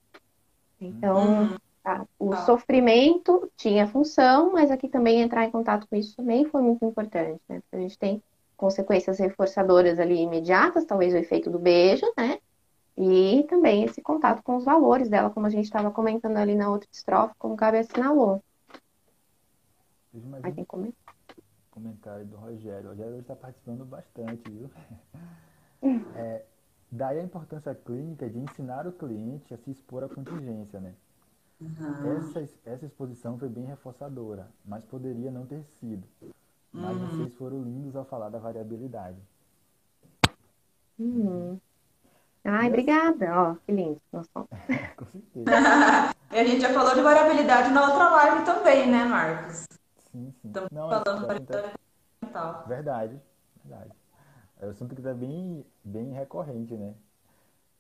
[0.79, 1.57] Então, uhum.
[1.83, 6.61] tá, o sofrimento tinha função, mas aqui também entrar em contato com isso também foi
[6.61, 7.61] muito importante, né?
[7.61, 8.23] Porque a gente tem
[8.55, 12.37] consequências reforçadoras ali imediatas, talvez o efeito do beijo, né?
[12.95, 16.69] E também esse contato com os valores dela, como a gente estava comentando ali na
[16.69, 18.43] outra estrofe, como o Gabi assinalou.
[20.11, 20.65] Teve mais Aí um tem
[21.71, 22.87] comentário do Rogério.
[22.87, 24.69] O Rogério está participando bastante, viu?
[26.15, 26.45] É,
[26.91, 30.93] daí a importância clínica de ensinar o cliente a se expor à contingência, né?
[31.59, 32.17] Uhum.
[32.17, 36.03] Essa, essa exposição foi bem reforçadora, mas poderia não ter sido.
[36.71, 37.07] Mas uhum.
[37.07, 39.17] vocês foram lindos ao falar da variabilidade.
[40.99, 41.59] Uhum.
[42.43, 43.25] Ai, obrigada.
[43.35, 44.01] Ó, que lindo.
[44.11, 45.45] Com certeza.
[46.31, 49.65] e a gente já falou de variabilidade na outra live também, né, Marcos?
[50.11, 50.47] Sim, sim.
[50.49, 51.73] Estamos Não, falando é, é,
[52.25, 52.67] mental.
[52.67, 53.21] Verdade,
[53.63, 53.91] verdade.
[54.59, 56.93] É um assunto que é bem, bem recorrente, né?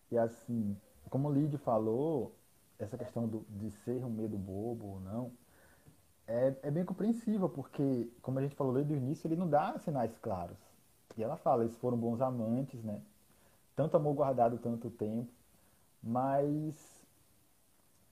[0.09, 0.75] E assim,
[1.09, 2.33] como o Lid falou,
[2.79, 5.31] essa questão do, de ser um medo bobo ou não,
[6.25, 9.77] é, é bem compreensível, porque, como a gente falou desde o início, ele não dá
[9.79, 10.57] sinais claros.
[11.17, 13.01] E ela fala, eles foram bons amantes, né?
[13.75, 15.29] Tanto amor guardado tanto tempo,
[16.01, 17.05] mas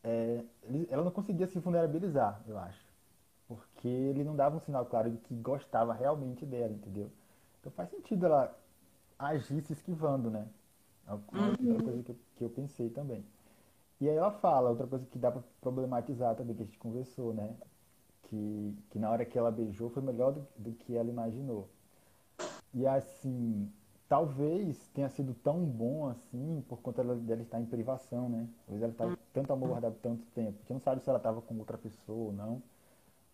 [0.03, 0.43] é,
[0.89, 2.88] ela não conseguia se vulnerabilizar, eu acho
[3.79, 7.09] porque ele não dava um sinal claro de que gostava realmente dela, entendeu?
[7.61, 8.53] Então faz sentido ela
[9.17, 10.45] agir se esquivando, né?
[11.07, 11.19] É uhum.
[11.69, 13.23] outra coisa que eu, que eu pensei também.
[14.01, 17.33] E aí ela fala, outra coisa que dá para problematizar também, que a gente conversou,
[17.33, 17.55] né?
[18.23, 21.69] Que, que na hora que ela beijou foi melhor do, do que ela imaginou.
[22.73, 23.71] E assim,
[24.09, 28.45] talvez tenha sido tão bom assim por conta dela estar em privação, né?
[28.65, 31.57] Talvez ela estava tanto amor guardado tanto tempo, que não sabe se ela estava com
[31.57, 32.61] outra pessoa ou não.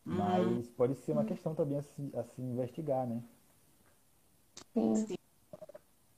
[0.06, 0.74] Mas uhum.
[0.78, 3.22] pode ser uma questão também a se, a se investigar, né?
[4.74, 4.96] Sim.
[4.96, 5.16] Sim.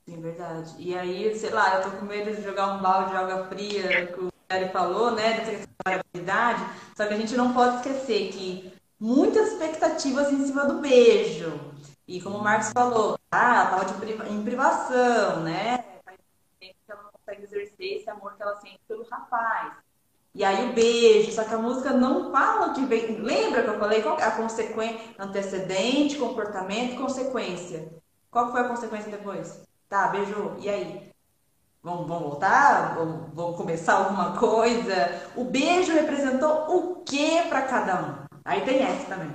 [0.04, 0.74] Sim, verdade.
[0.78, 4.06] E aí, sei lá, eu tô com medo de jogar um balde de água fria,
[4.06, 6.62] que o Eric falou, né, dessa questão da variabilidade.
[6.96, 11.52] Só que a gente não pode esquecer que muitas expectativas em cima do beijo.
[12.06, 15.84] E como o Marcos falou, ah, ela tava de, em privação, né?
[16.04, 16.18] Faz
[16.58, 19.76] tempo que ela não consegue exercer esse amor que ela sente pelo rapaz.
[20.38, 23.20] E aí o beijo, só que a música não fala que vem.
[23.20, 25.00] Lembra que eu falei qual é a consequência?
[25.18, 27.92] Antecedente, comportamento, consequência.
[28.30, 29.60] Qual foi a consequência depois?
[29.88, 30.54] Tá, beijou.
[30.60, 31.10] E aí?
[31.82, 32.94] Vamos, vamos voltar?
[32.94, 35.28] Vamos, vamos começar alguma coisa?
[35.34, 38.14] O beijo representou o que para cada um?
[38.44, 39.32] Aí tem essa também.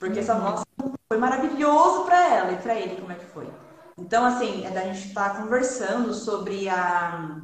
[0.00, 0.64] Porque essa música
[1.08, 3.48] foi maravilhoso para ela e para ele, como é que foi.
[3.96, 7.40] Então, assim, é da gente estar tá conversando sobre a,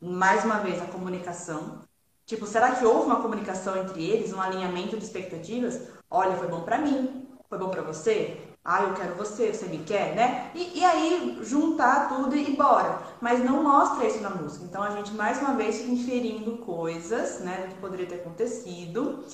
[0.00, 1.89] mais uma vez, a comunicação
[2.30, 5.88] Tipo, será que houve uma comunicação entre eles, um alinhamento de expectativas?
[6.08, 8.40] Olha, foi bom para mim, foi bom para você?
[8.64, 10.52] Ah, eu quero você, você me quer, né?
[10.54, 13.00] E, e, aí juntar tudo e ir embora.
[13.20, 14.64] Mas não mostra isso na música.
[14.64, 19.24] Então a gente mais uma vez fica inferindo coisas, né, do que poderia ter acontecido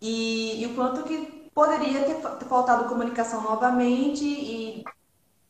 [0.00, 4.84] e, e o quanto que poderia ter, ter faltado comunicação novamente e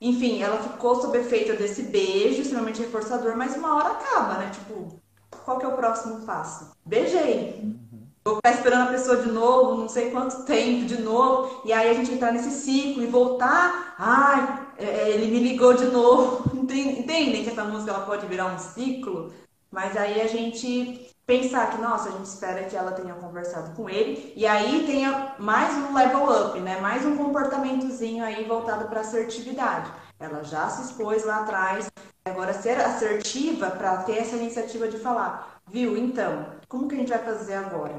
[0.00, 4.50] enfim, ela ficou sob efeito desse beijo extremamente reforçador, mas uma hora acaba, né?
[4.50, 5.00] Tipo,
[5.48, 6.72] qual que é o próximo passo?
[6.84, 7.58] Beijei.
[7.62, 8.06] Uhum.
[8.22, 11.88] Vou ficar esperando a pessoa de novo, não sei quanto tempo de novo, e aí
[11.88, 13.94] a gente entrar nesse ciclo e voltar.
[13.98, 16.50] Ai, é, é, ele me ligou de novo.
[16.68, 19.32] Entendem que essa música ela pode virar um ciclo?
[19.70, 23.88] Mas aí a gente pensar que, nossa, a gente espera que ela tenha conversado com
[23.88, 26.78] ele, e aí tenha mais um level up, né?
[26.80, 29.90] Mais um comportamentozinho aí voltado para assertividade.
[30.20, 31.88] Ela já se expôs lá atrás,
[32.28, 37.10] Agora, ser assertiva para ter essa iniciativa de falar, viu, então, como que a gente
[37.10, 37.94] vai fazer agora?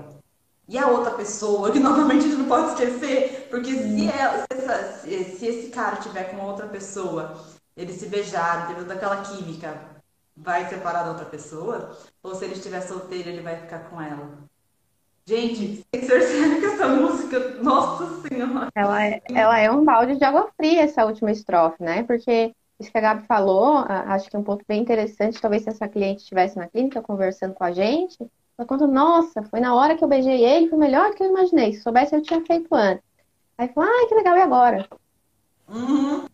[0.68, 4.46] E a outra pessoa, que normalmente a gente não pode esquecer, porque se, ela,
[5.02, 7.36] se, se esse cara tiver com outra pessoa,
[7.76, 9.76] ele se beijar, teve toda aquela química,
[10.36, 11.98] vai separar da outra pessoa?
[12.22, 14.30] Ou se ele estiver solteiro, ele vai ficar com ela?
[15.26, 18.68] Gente, tem certeza que essa música, nossa senhora.
[18.74, 22.02] Ela é, ela é um balde de água fria, essa última estrofe, né?
[22.04, 25.42] Porque isso que a Gabi falou, acho que é um ponto bem interessante.
[25.42, 28.18] Talvez se essa cliente estivesse na clínica conversando com a gente,
[28.58, 31.30] ela conta, nossa, foi na hora que eu beijei ele, foi melhor do que eu
[31.30, 31.74] imaginei.
[31.74, 33.04] Se soubesse, eu tinha feito antes.
[33.58, 34.88] Aí falou, ai, que legal, e agora?
[35.68, 36.26] Uhum.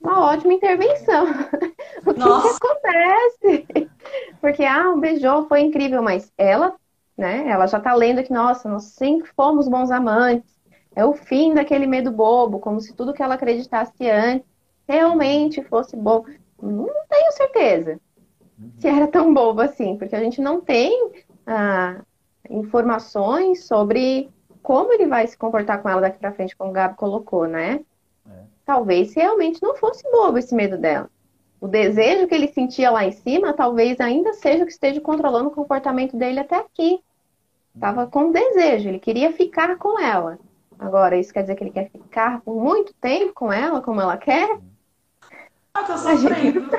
[0.00, 1.26] Uma ótima intervenção.
[2.06, 3.90] o que, que acontece?
[4.40, 6.74] Porque, ah, um beijou, foi incrível, mas ela
[7.20, 7.46] né?
[7.48, 10.58] Ela já está lendo que, nossa, nós sempre fomos bons amantes.
[10.96, 14.48] É o fim daquele medo bobo, como se tudo que ela acreditasse antes
[14.90, 16.28] realmente fosse bobo.
[16.60, 18.00] Não tenho certeza
[18.78, 21.12] se era tão bobo assim, porque a gente não tem
[21.46, 22.00] ah,
[22.48, 24.28] informações sobre
[24.62, 27.80] como ele vai se comportar com ela daqui para frente, como o Gabi colocou, né?
[28.28, 28.32] É.
[28.66, 31.08] Talvez realmente não fosse bobo esse medo dela.
[31.60, 35.48] O desejo que ele sentia lá em cima, talvez ainda seja o que esteja controlando
[35.48, 37.00] o comportamento dele até aqui.
[37.74, 40.38] Estava com desejo, ele queria ficar com ela.
[40.78, 44.16] Agora, isso quer dizer que ele quer ficar por muito tempo com ela, como ela
[44.16, 44.58] quer?
[45.80, 46.70] Ah, que eu sofrendo.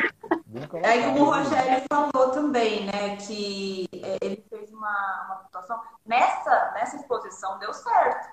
[0.84, 5.82] É aí como o Rogério falou também, né, que é, ele fez uma, uma situação.
[6.06, 8.30] Nessa, nessa exposição deu certo.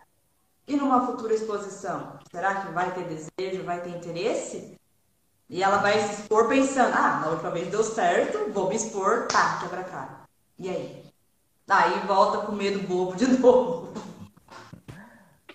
[0.67, 4.79] E numa futura exposição, será que vai ter desejo, vai ter interesse?
[5.49, 9.27] E ela vai se expor pensando, ah, na última vez deu certo, vou me expor,
[9.29, 10.21] tá, quebra cara.
[10.59, 11.05] E aí?
[11.67, 13.95] Aí volta com medo bobo de novo.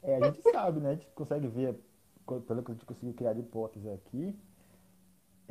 [0.01, 0.89] É, a gente sabe, né?
[0.89, 1.79] A gente consegue ver,
[2.47, 4.35] pelo que a gente conseguiu criar de hipótese aqui,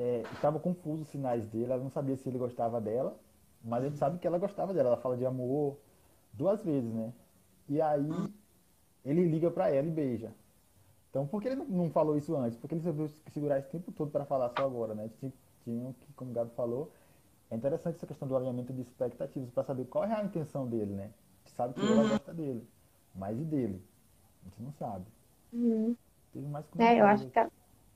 [0.03, 3.16] é, estava confuso os sinais dele, ela não sabia se ele gostava dela,
[3.62, 5.78] mas a gente sabe que ela gostava dela, ela fala de amor
[6.32, 7.12] duas vezes, né?
[7.68, 8.11] E aí
[9.05, 10.32] ele liga para ela e beija.
[11.09, 12.59] Então, por que ele não falou isso antes?
[12.59, 15.09] Porque ele resolveu segurar esse tempo todo para falar só agora, né?
[15.20, 16.90] Tinha que, como o Gabi falou,
[17.48, 20.94] é interessante essa questão do alinhamento de expectativas para saber qual é a intenção dele,
[20.94, 21.11] né?
[21.44, 21.92] A gente sabe que uhum.
[21.92, 22.66] ela gosta dele,
[23.14, 23.84] mas e dele?
[24.40, 25.05] A gente não sabe.
[25.53, 25.94] Uhum.
[26.32, 27.38] Teve mais É, eu acho que.
[27.38, 27.48] A...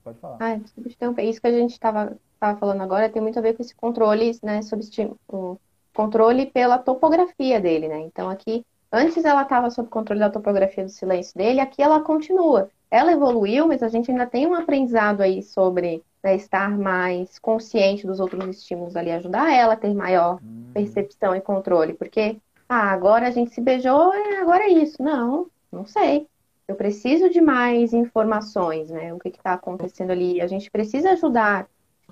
[0.07, 0.37] Pode falar.
[0.39, 3.75] Ah, desculpa, isso que a gente estava falando agora tem muito a ver com esse
[3.75, 4.61] controle, né?
[4.61, 4.85] Sobre
[5.27, 5.57] o
[5.93, 7.99] controle pela topografia dele, né?
[7.99, 12.69] Então aqui, antes ela estava sob controle da topografia do silêncio dele, aqui ela continua.
[12.89, 18.07] Ela evoluiu, mas a gente ainda tem um aprendizado aí sobre né, estar mais consciente
[18.07, 20.71] dos outros estímulos ali, ajudar ela a ter maior hum.
[20.73, 21.93] percepção e controle.
[21.95, 22.37] Porque,
[22.69, 25.03] ah, agora a gente se beijou, agora é isso.
[25.03, 26.25] Não, não sei.
[26.67, 29.13] Eu preciso de mais informações, né?
[29.13, 30.41] O que está acontecendo ali.
[30.41, 31.67] A gente precisa ajudar,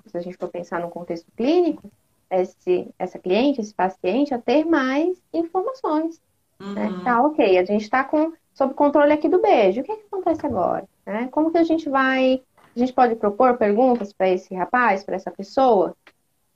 [0.06, 1.90] se a gente for pensar no contexto clínico,
[2.30, 6.20] esse, essa cliente, esse paciente, a ter mais informações.
[6.58, 6.66] Né?
[6.66, 6.74] Uhum.
[6.74, 7.04] Né?
[7.04, 9.80] Tá, ok, a gente está com sob controle aqui do beijo.
[9.80, 10.88] O que, é que acontece agora?
[11.04, 11.28] Né?
[11.30, 12.42] Como que a gente vai
[12.76, 15.96] a gente pode propor perguntas para esse rapaz, para essa pessoa,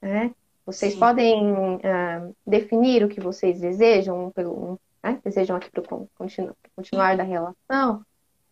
[0.02, 0.30] né?
[0.66, 0.98] Vocês Sim.
[0.98, 5.18] podem uh, definir o que vocês desejam, um, né?
[5.24, 5.82] desejam aqui para
[6.16, 8.04] continu, continuar da relação.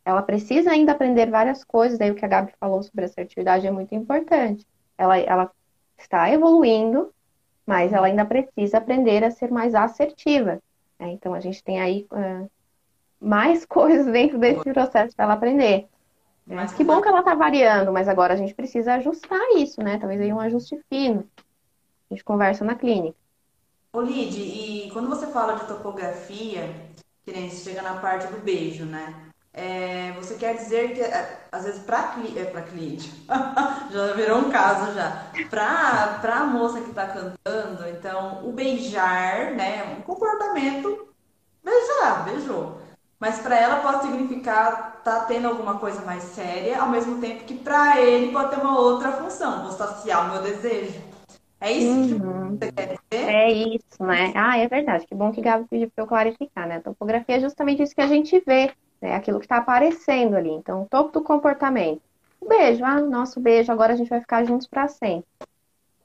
[0.04, 3.70] Ela precisa ainda aprender várias coisas, daí o que a Gabi falou sobre assertividade é
[3.70, 4.66] muito importante.
[4.96, 5.50] Ela, ela
[5.98, 7.12] está evoluindo,
[7.66, 10.62] mas ela ainda precisa aprender a ser mais assertiva.
[10.98, 11.10] Né?
[11.12, 12.50] Então a gente tem aí uh,
[13.20, 15.86] mais coisas dentro desse processo para ela aprender.
[16.46, 19.98] Mas que bom que ela está variando, mas agora a gente precisa ajustar isso, né?
[19.98, 21.28] Talvez aí um ajuste fino.
[22.10, 23.18] A gente conversa na clínica.
[23.92, 26.92] Ô Lid, e quando você fala de topografia,
[27.24, 29.28] que nem se chega na parte do beijo, né?
[29.52, 33.10] É, você quer dizer que, é, às vezes, para é, pra cliente,
[33.90, 39.96] já virou um caso já, para a moça que está cantando, então, o beijar, né,
[39.98, 41.08] um comportamento,
[41.64, 42.80] beijar, beijou.
[43.18, 47.54] Mas para ela pode significar tá tendo alguma coisa mais séria, ao mesmo tempo que
[47.54, 51.07] para ele pode ter uma outra função, vou saciar o meu desejo.
[51.60, 52.56] É isso uhum.
[52.56, 53.28] que você quer dizer?
[53.28, 54.32] É isso, né?
[54.34, 55.06] Ah, é verdade.
[55.06, 56.76] Que bom que Gabi pediu para eu clarificar, né?
[56.76, 58.70] A topografia é justamente isso que a gente vê,
[59.02, 59.14] né?
[59.14, 60.50] Aquilo que está aparecendo ali.
[60.50, 62.00] Então, topo do comportamento.
[62.40, 65.28] O beijo, ah, nosso beijo, agora a gente vai ficar juntos para sempre.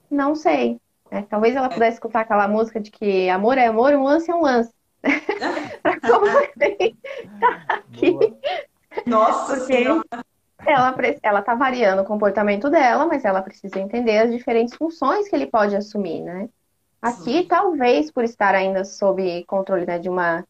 [0.10, 0.80] Não sei.
[1.12, 1.26] Né?
[1.30, 4.42] Talvez ela pudesse escutar aquela música de que amor é amor, um lance é um
[4.42, 4.74] lance.
[5.84, 6.96] pra compreender
[7.70, 8.18] aqui.
[9.06, 9.86] Nossa Porque
[10.66, 15.36] ela, ela tá variando o comportamento dela, mas ela precisa entender as diferentes funções que
[15.36, 16.50] ele pode assumir, né?
[17.02, 17.48] Aqui, Sim.
[17.48, 20.46] talvez por estar ainda sob controle né, de uma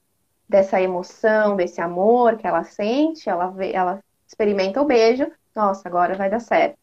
[0.47, 6.15] dessa emoção, desse amor que ela sente, ela vê, ela experimenta o beijo, nossa, agora
[6.15, 6.77] vai dar certo.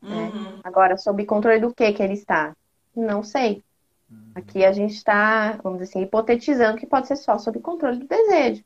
[0.00, 0.30] Né?
[0.32, 0.42] Uhum.
[0.42, 0.60] Né?
[0.62, 2.54] Agora, sob controle do que que ele está?
[2.94, 3.64] Não sei.
[4.34, 8.06] Aqui a gente está, vamos dizer assim, hipotetizando que pode ser só sob controle do
[8.06, 8.64] desejo.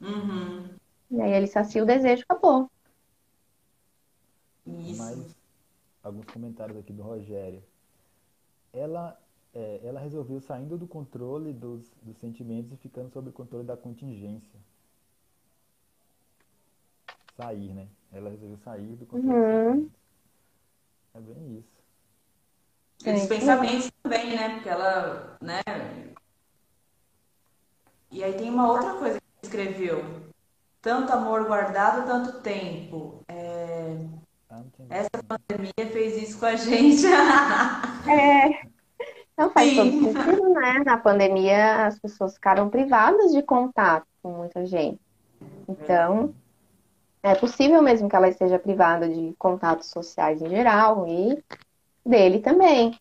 [0.00, 0.68] Uhum.
[1.10, 2.70] E aí ele sacia o desejo, acabou.
[4.66, 4.98] Isso.
[4.98, 5.36] Mais
[6.02, 7.62] alguns comentários aqui do Rogério.
[8.72, 9.20] Ela
[9.54, 13.76] é, ela resolveu saindo do controle dos, dos sentimentos e ficando sob o controle da
[13.76, 14.58] contingência.
[17.36, 17.88] Sair, né?
[18.12, 19.48] Ela resolveu sair do controle dos Uhum.
[19.48, 20.00] sentimentos.
[21.14, 21.80] É bem isso.
[23.04, 24.54] E dos É, pensamentos também, né?
[24.54, 25.60] Porque ela, né?
[28.10, 30.30] E aí tem uma outra coisa que escreveu.
[30.82, 33.20] Tanto amor guardado, tanto tempo.
[33.28, 33.96] É,
[34.88, 35.38] Essa visto, não.
[35.38, 37.06] pandemia fez isso com a gente.
[38.08, 38.62] É,
[39.36, 40.12] não faz todo Sim.
[40.12, 40.82] sentido, né?
[40.84, 44.98] Na pandemia, as pessoas ficaram privadas de contato com muita gente.
[45.68, 46.34] Então,
[47.22, 51.42] é possível mesmo que ela esteja privada de contatos sociais em geral e
[52.04, 52.98] dele também.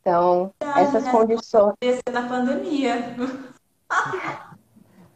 [0.00, 1.12] Então, essas né?
[1.12, 1.74] condições.
[2.12, 3.16] Na pandemia.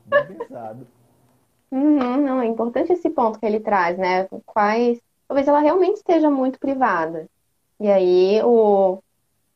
[0.07, 0.87] Bem pensado.
[1.71, 4.27] Uhum, não, é importante esse ponto que ele traz, né?
[4.47, 4.99] Quais.
[5.29, 7.29] Talvez ela realmente esteja muito privada.
[7.79, 9.03] E aí o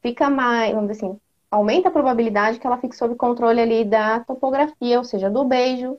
[0.02, 1.20] fica mais, vamos dizer assim,
[1.50, 5.96] aumenta a probabilidade que ela fique sob controle ali da topografia, ou seja, do beijo,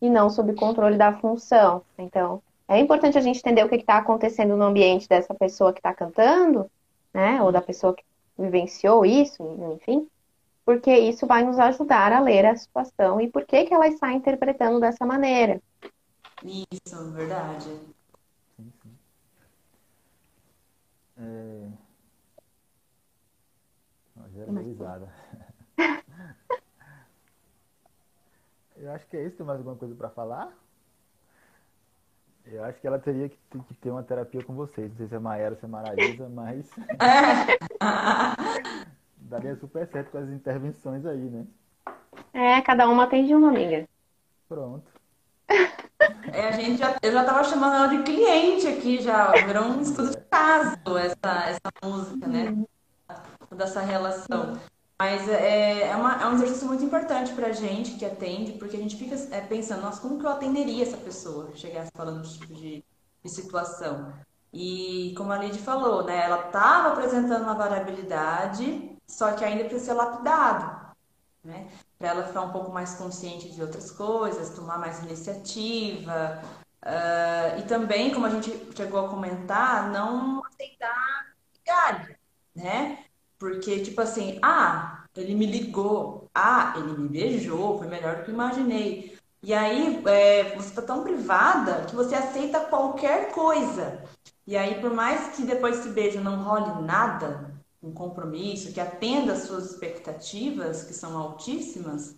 [0.00, 1.82] e não sob controle da função.
[1.96, 5.78] Então, é importante a gente entender o que está acontecendo no ambiente dessa pessoa que
[5.78, 6.70] está cantando,
[7.14, 7.40] né?
[7.42, 8.02] Ou da pessoa que
[8.38, 9.42] vivenciou isso,
[9.74, 10.08] enfim,
[10.64, 14.12] porque isso vai nos ajudar a ler a situação e por que que ela está
[14.12, 15.60] interpretando dessa maneira.
[16.44, 17.68] Isso, verdade.
[18.56, 18.90] Sim, sim.
[21.22, 21.68] É...
[24.34, 25.08] Já era mais risada.
[28.76, 29.36] Eu acho que é isso.
[29.36, 30.52] Tem mais alguma coisa para falar?
[32.44, 34.90] Eu acho que ela teria que ter, que ter uma terapia com vocês.
[34.90, 36.68] Não sei se é Maera ou se é Mararisa, mas
[39.16, 41.46] daria super certo com as intervenções aí, né?
[42.32, 43.88] É, cada uma atende uma amiga.
[44.48, 44.90] Pronto.
[46.30, 49.80] É, a gente já, eu já tava chamando ela de cliente aqui já, virou um
[49.80, 52.64] estudo de caso essa, essa música, né?
[53.50, 54.54] Dessa relação.
[54.98, 58.78] Mas é, é, uma- é um exercício muito importante pra gente que atende, porque a
[58.78, 62.38] gente fica é, pensando, nossa, como que eu atenderia essa pessoa que chegasse falando esse
[62.38, 62.84] tipo de,
[63.22, 64.12] de situação?
[64.52, 66.24] E como a Lidy falou, né?
[66.24, 70.81] Ela estava apresentando uma variabilidade, só que ainda precisa ser lapidado
[71.44, 71.68] né?
[71.98, 76.42] Para ela ficar um pouco mais consciente de outras coisas, tomar mais iniciativa.
[76.82, 82.18] ah, e também, como a gente chegou a comentar, não aceitar migalha,
[82.54, 83.04] né?
[83.38, 88.30] Porque, tipo assim, ah, ele me ligou, ah, ele me beijou, foi melhor do que
[88.30, 89.18] imaginei.
[89.42, 94.04] E aí, é, você tá tão privada que você aceita qualquer coisa.
[94.46, 97.51] E aí, por mais que depois desse beijo não role nada,
[97.82, 102.14] um compromisso que atenda às suas expectativas, que são altíssimas,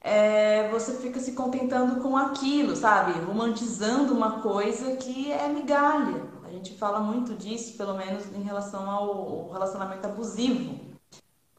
[0.00, 3.18] é, você fica se contentando com aquilo, sabe?
[3.20, 6.22] Romantizando uma coisa que é migalha.
[6.44, 10.78] A gente fala muito disso, pelo menos em relação ao relacionamento abusivo.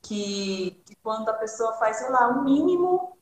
[0.02, 3.18] Que, que quando a pessoa faz, sei lá, o mínimo.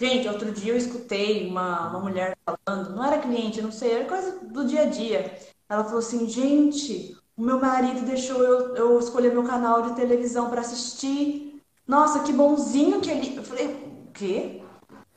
[0.00, 4.08] Gente, outro dia eu escutei uma, uma mulher falando, não era cliente, não sei, era
[4.08, 5.38] coisa do dia a dia.
[5.68, 10.48] Ela falou assim: gente, o meu marido deixou eu, eu escolher meu canal de televisão
[10.48, 11.60] para assistir.
[11.86, 13.36] Nossa, que bonzinho que ele.
[13.36, 14.62] Eu falei: o quê?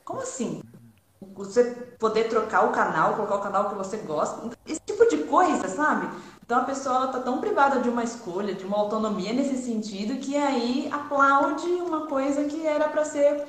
[0.04, 0.62] Como assim?
[1.34, 1.64] Você
[1.98, 6.08] poder trocar o canal, colocar o canal que você gosta, esse tipo de coisa, sabe?
[6.44, 10.18] Então a pessoa ela tá tão privada de uma escolha, de uma autonomia nesse sentido,
[10.18, 13.44] que aí aplaude uma coisa que era para ser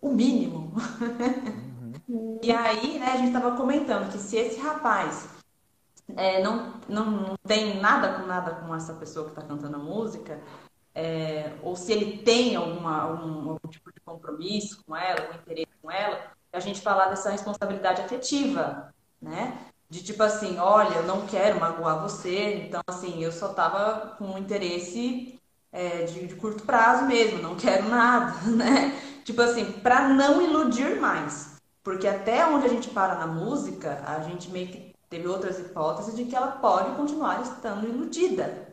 [0.00, 0.72] o mínimo.
[2.42, 5.28] E aí, né, a gente tava comentando que se esse rapaz
[6.16, 10.40] é, não, não, tem nada com nada com essa pessoa que está cantando a música,
[10.94, 15.72] é, ou se ele tem alguma, algum, algum tipo de compromisso com ela, algum interesse
[15.80, 16.20] com ela,
[16.52, 19.58] a gente falar dessa responsabilidade afetiva, né?
[19.88, 24.38] De tipo assim, olha, eu não quero magoar você, então assim, eu só tava com
[24.38, 25.38] interesse
[25.72, 29.00] é, de, de curto prazo mesmo, não quero nada, né?
[29.24, 31.56] Tipo assim, para não iludir mais.
[31.82, 36.14] Porque até onde a gente para na música, a gente meio que teve outras hipóteses
[36.14, 38.68] de que ela pode continuar estando iludida.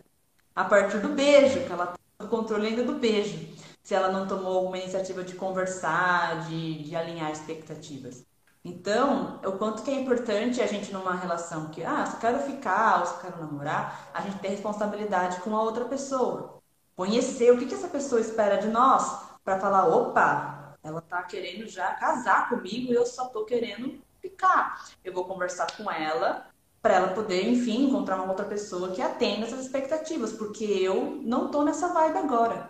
[0.56, 3.56] A partir do beijo, que ela está no controle ainda do beijo.
[3.84, 8.24] Se ela não tomou alguma iniciativa de conversar, de, de alinhar expectativas.
[8.64, 12.40] Então, o quanto que é importante a gente numa relação que, ah, se eu quero
[12.40, 16.60] ficar ou se eu quero namorar, a gente ter responsabilidade com a outra pessoa.
[16.96, 21.68] Conhecer o que, que essa pessoa espera de nós, para falar, opa, ela tá querendo
[21.68, 24.90] já casar comigo e eu só tô querendo ficar.
[25.04, 26.48] Eu vou conversar com ela
[26.82, 31.50] para ela poder, enfim, encontrar uma outra pessoa que atenda essas expectativas, porque eu não
[31.52, 32.70] tô nessa vibe agora.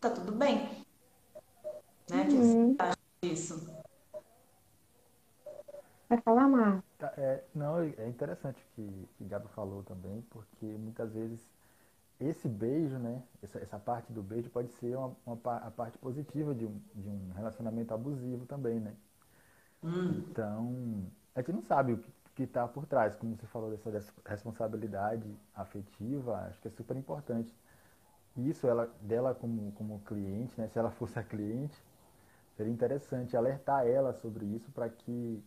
[0.00, 0.84] Tá tudo bem.
[2.08, 2.22] Né?
[2.24, 2.76] O que Uhum.
[2.76, 3.66] você acha disso?
[6.08, 6.84] Vai falar, Mar?
[6.98, 11.40] Tá, é, não, é interessante o que, que Gabi falou também, porque muitas vezes
[12.20, 13.22] esse beijo, né?
[13.42, 17.08] Essa, essa parte do beijo pode ser uma, uma a parte positiva de um, de
[17.08, 18.94] um relacionamento abusivo também, né?
[19.86, 20.24] Hum.
[20.30, 25.24] Então, a gente não sabe o que está por trás, como você falou dessa, responsabilidade
[25.54, 27.54] afetiva, acho que é super importante.
[28.36, 30.68] Isso ela, dela como, como cliente, né?
[30.68, 31.80] Se ela fosse a cliente,
[32.56, 35.42] seria interessante alertar ela sobre isso para que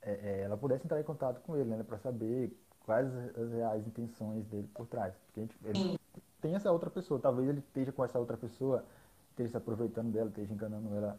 [0.00, 1.82] é, é, ela pudesse entrar em contato com ele, né?
[1.84, 5.14] Para saber quais as reais intenções dele por trás.
[5.26, 6.00] Porque a gente, ele
[6.40, 8.84] tem essa outra pessoa, talvez ele esteja com essa outra pessoa,
[9.30, 11.16] esteja se aproveitando dela, esteja enganando ela.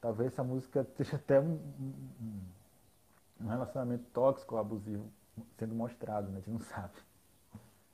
[0.00, 1.58] Talvez essa música esteja até um,
[3.40, 5.04] um, relacionamento tóxico, abusivo,
[5.58, 6.38] sendo mostrado, né?
[6.38, 6.92] A gente não sabe.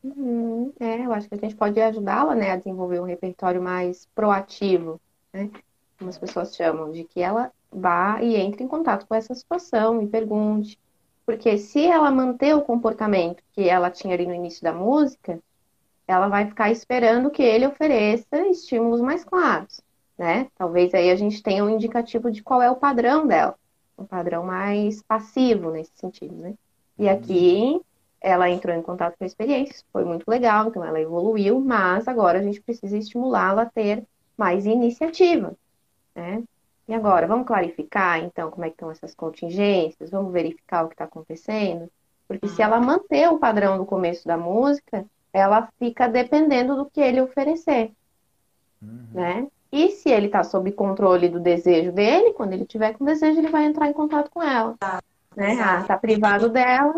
[0.05, 0.73] Uhum.
[0.79, 5.01] É, eu acho que a gente pode ajudá-la, né, a desenvolver um repertório mais proativo,
[5.33, 5.51] né?
[5.99, 10.01] Como as pessoas chamam, de que ela vá e entre em contato com essa situação
[10.03, 10.79] e pergunte,
[11.25, 15.41] porque se ela manter o comportamento que ela tinha ali no início da música,
[16.07, 19.81] ela vai ficar esperando que ele ofereça estímulos mais claros,
[20.17, 20.49] né?
[20.57, 23.55] Talvez aí a gente tenha um indicativo de qual é o padrão dela,
[23.99, 26.55] um padrão mais passivo nesse sentido, né?
[26.99, 27.81] E aqui
[28.21, 32.39] ela entrou em contato com a experiência, foi muito legal, então ela evoluiu, mas agora
[32.39, 34.05] a gente precisa estimulá-la a ter
[34.37, 35.55] mais iniciativa,
[36.15, 36.43] né?
[36.89, 40.11] E agora, vamos clarificar, então, como é que estão essas contingências?
[40.11, 41.91] Vamos verificar o que está acontecendo?
[42.29, 47.01] Porque se ela manter o padrão do começo da música, ela fica dependendo do que
[47.01, 47.93] ele oferecer,
[48.81, 49.07] uhum.
[49.13, 49.49] né?
[49.73, 53.51] E se ele está sob controle do desejo dele, quando ele tiver com desejo, ele
[53.51, 54.75] vai entrar em contato com ela.
[54.79, 55.03] Tá.
[55.35, 55.61] Né?
[55.61, 56.95] Ah, tá privado dela.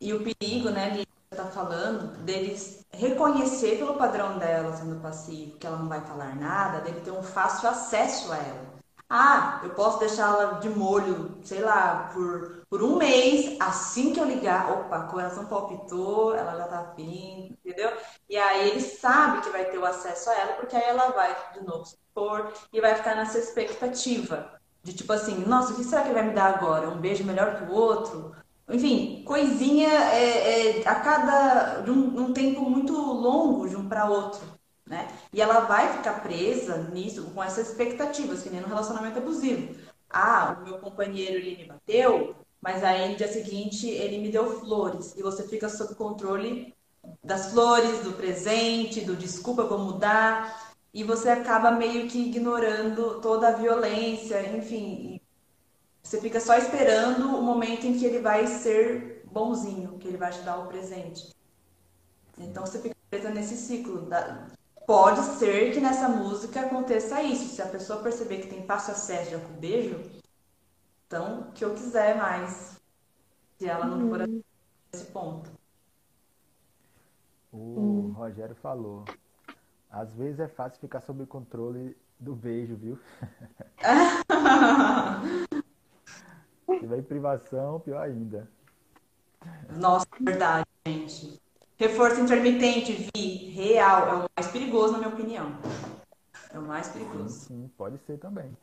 [0.00, 5.66] E o perigo, né, Lívia, tá falando, deles reconhecer pelo padrão dela sendo passivo, que
[5.66, 8.70] ela não vai falar nada, dele ter um fácil acesso a ela.
[9.12, 13.56] Ah, eu posso deixá-la de molho, sei lá, por, por um mês.
[13.58, 17.90] Assim que eu ligar, opa, coração palpitou, ela já tá afim, entendeu?
[18.30, 21.36] E aí ele sabe que vai ter o acesso a ela, porque aí ela vai
[21.52, 24.58] de novo se expor e vai ficar nessa expectativa.
[24.82, 26.88] De tipo assim, nossa, o que será que vai me dar agora?
[26.88, 28.34] Um beijo melhor que o outro?
[28.68, 31.80] Enfim, coisinha é, é, a cada.
[31.82, 34.60] de um, um tempo muito longo de um para outro
[34.90, 35.08] né?
[35.32, 39.76] E ela vai ficar presa nisso, com essas expectativas, que nem no relacionamento abusivo.
[40.10, 44.60] Ah, o meu companheiro ele me bateu, mas aí no dia seguinte ele me deu
[44.60, 45.14] flores.
[45.16, 46.74] E você fica sob controle
[47.22, 50.72] das flores, do presente, do desculpa, vou mudar.
[50.92, 55.20] E você acaba meio que ignorando toda a violência, enfim.
[56.02, 60.32] Você fica só esperando o momento em que ele vai ser bonzinho, que ele vai
[60.32, 61.34] te dar o presente.
[62.38, 64.48] Então você fica presa nesse ciclo da,
[64.90, 67.54] Pode ser que nessa música aconteça isso.
[67.54, 70.00] Se a pessoa perceber que tem fácil acesso já com beijo,
[71.06, 72.74] então que eu quiser mais.
[73.56, 74.42] Se ela não for uhum.
[74.92, 75.48] esse ponto.
[77.52, 78.12] O uhum.
[78.12, 79.04] Rogério falou.
[79.90, 82.98] Às vezes é fácil ficar sob controle do beijo, viu?
[86.66, 88.48] Se tiver em privação, pior ainda.
[89.70, 91.40] Nossa, verdade, gente.
[91.76, 95.46] Reforço intermitente, Vi, real, é o mais perigoso, na minha opinião.
[96.52, 97.30] É o mais perigoso.
[97.30, 98.56] Sim, sim pode ser também.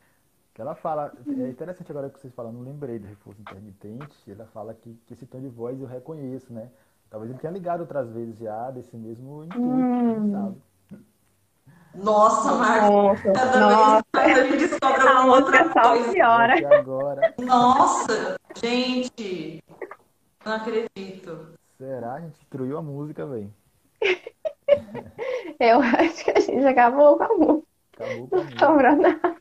[0.54, 4.46] Que ela fala, é interessante agora que vocês falam, não lembrei do reforço intermitente, ela
[4.48, 6.70] fala que, que esse tom de voz eu reconheço, né?
[7.10, 10.32] Talvez ele tenha ligado outras vezes já desse mesmo intuito, hum.
[10.32, 10.68] sabe?
[11.96, 13.22] Nossa, Marcos.
[13.22, 13.94] Cada nossa.
[13.94, 16.12] vez mais a gente descobre alguma outra coisa.
[16.12, 16.78] Piora.
[16.78, 17.34] Agora.
[17.40, 19.64] Nossa, gente.
[20.46, 21.54] Não acredito.
[21.78, 22.14] Será?
[22.14, 23.52] A gente destruiu a música, velho.
[25.60, 27.68] Eu acho que a gente acabou com a música.
[27.94, 28.68] Acabou com a música.
[28.68, 29.38] Não sobrou nada.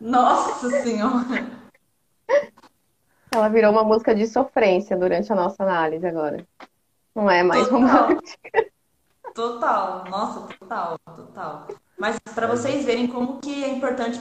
[0.00, 1.64] Nossa Senhora!
[3.32, 6.46] Ela virou uma música de sofrência durante a nossa análise agora.
[7.14, 7.80] Não é mais total.
[7.80, 8.74] romântica.
[9.34, 11.66] Total, nossa, total, total.
[11.98, 14.20] Mas para vocês verem como que é importante.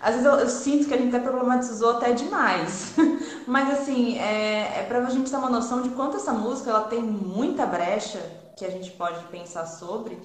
[0.00, 2.94] Às vezes eu, eu, sinto que a gente até problematizou até demais.
[3.46, 6.88] Mas assim, é, é para a gente ter uma noção de quanto essa música ela
[6.88, 8.18] tem muita brecha
[8.56, 10.18] que a gente pode pensar sobre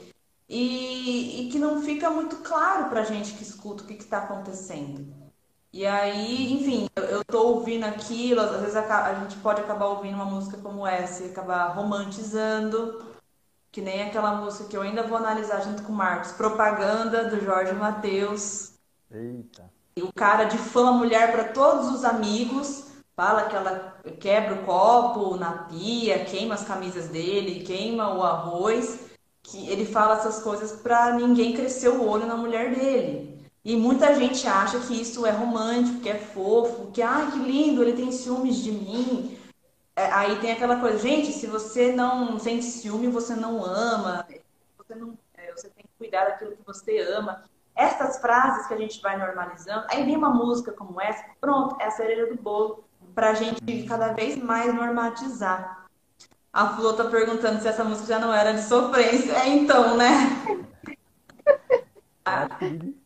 [0.49, 4.19] e, e que não fica muito claro para a gente que escuta o que está
[4.19, 5.24] acontecendo.
[5.75, 9.87] E aí, enfim, eu, eu tô ouvindo aquilo, às vezes a, a gente pode acabar
[9.87, 13.03] ouvindo uma música como essa e acabar romantizando
[13.73, 17.43] que nem aquela música que eu ainda vou analisar junto com o Marcos, Propaganda do
[17.43, 18.75] Jorge Mateus.
[19.11, 19.69] Eita.
[19.97, 24.65] E o cara difama a mulher para todos os amigos, fala que ela quebra o
[24.65, 29.09] copo na pia, queima as camisas dele, queima o arroz,
[29.43, 33.34] que ele fala essas coisas para ninguém crescer o olho na mulher dele.
[33.65, 37.81] E muita gente acha que isso é romântico, que é fofo, que ai que lindo,
[37.81, 39.35] ele tem ciúmes de mim.
[39.95, 44.23] É, aí tem aquela coisa, gente, se você não sente ciúme, você não ama.
[44.77, 47.43] você não, é, você tem que cuidar daquilo que você ama.
[47.75, 51.85] Essas frases que a gente vai normalizando, aí vem uma música como essa, pronto, é
[51.85, 52.83] a cereja do bolo
[53.15, 55.87] para a gente cada vez mais normatizar.
[56.53, 59.31] A Flor tá perguntando se essa música já não era de sofrência.
[59.31, 60.05] É então, né?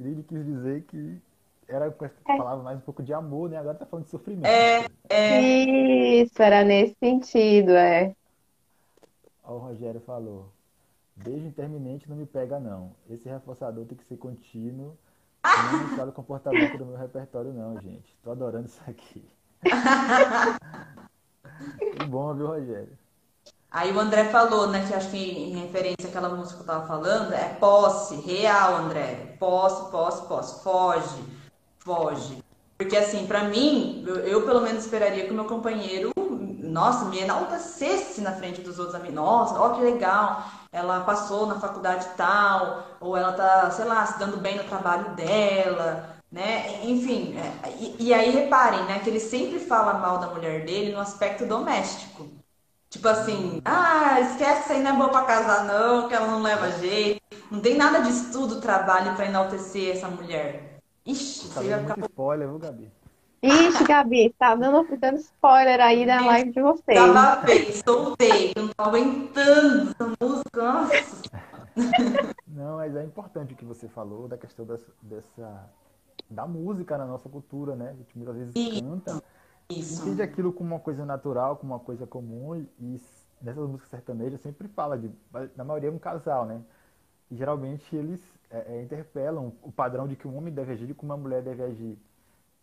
[0.00, 1.20] Trilly quis dizer que
[1.68, 2.36] era com essa é.
[2.38, 3.58] palavra mais um pouco de amor, né?
[3.58, 4.46] Agora tá falando de sofrimento.
[4.46, 5.42] É, é.
[6.22, 8.16] Isso, era nesse sentido, é.
[9.44, 10.50] Ó, o Rogério falou.
[11.14, 12.92] Beijo interminente não me pega, não.
[13.10, 14.96] Esse reforçador tem que ser contínuo.
[15.44, 18.16] Não me o comportamento do meu repertório, não, gente.
[18.22, 19.22] Tô adorando isso aqui.
[21.92, 22.98] que bom, viu, Rogério?
[23.70, 26.88] Aí o André falou, né, que acho que em referência àquela música que eu tava
[26.88, 29.36] falando, é posse, real, André.
[29.38, 30.62] Posse, posse, posse.
[30.64, 31.24] Foge,
[31.78, 32.44] foge.
[32.76, 37.20] Porque assim, para mim, eu, eu, pelo menos esperaria que o meu companheiro, nossa, me
[37.20, 39.14] enaltecesse na frente dos outros amigos.
[39.14, 44.18] Nossa, ó que legal, ela passou na faculdade tal, ou ela tá, sei lá, se
[44.18, 46.80] dando bem no trabalho dela, né?
[46.84, 50.92] Enfim, é, e, e, aí reparem, né, que ele sempre fala mal da mulher dele
[50.92, 52.39] no aspecto doméstico.
[52.90, 56.42] Tipo assim, ah, esquece que aí não é boa pra casar não, que ela não
[56.42, 57.20] leva jeito.
[57.48, 60.80] Não tem nada de estudo, trabalho para enaltecer essa mulher.
[61.06, 61.98] Ixi, tá você vai ficar...
[62.00, 62.90] spoiler, viu, Gabi?
[63.42, 66.98] Ixi, Gabi, tá dando, dando spoiler aí da live de vocês.
[66.98, 71.22] Tava bem, soltei, não tô aguentando essa música, nossa.
[72.48, 75.70] Não, mas é importante o que você falou da questão dessa, dessa
[76.28, 77.90] da música na nossa cultura, né?
[77.90, 78.82] A gente muitas vezes Isso.
[78.82, 79.22] canta,
[79.70, 80.02] Isso.
[80.02, 83.00] entende aquilo como uma coisa natural, como uma coisa comum, e
[83.40, 85.10] nessas músicas sertanejas sempre fala de,
[85.56, 86.62] na maioria é um casal, né?
[87.30, 90.94] E geralmente eles é, é, interpelam o padrão de que um homem deve agir e
[90.94, 91.98] como uma mulher deve agir.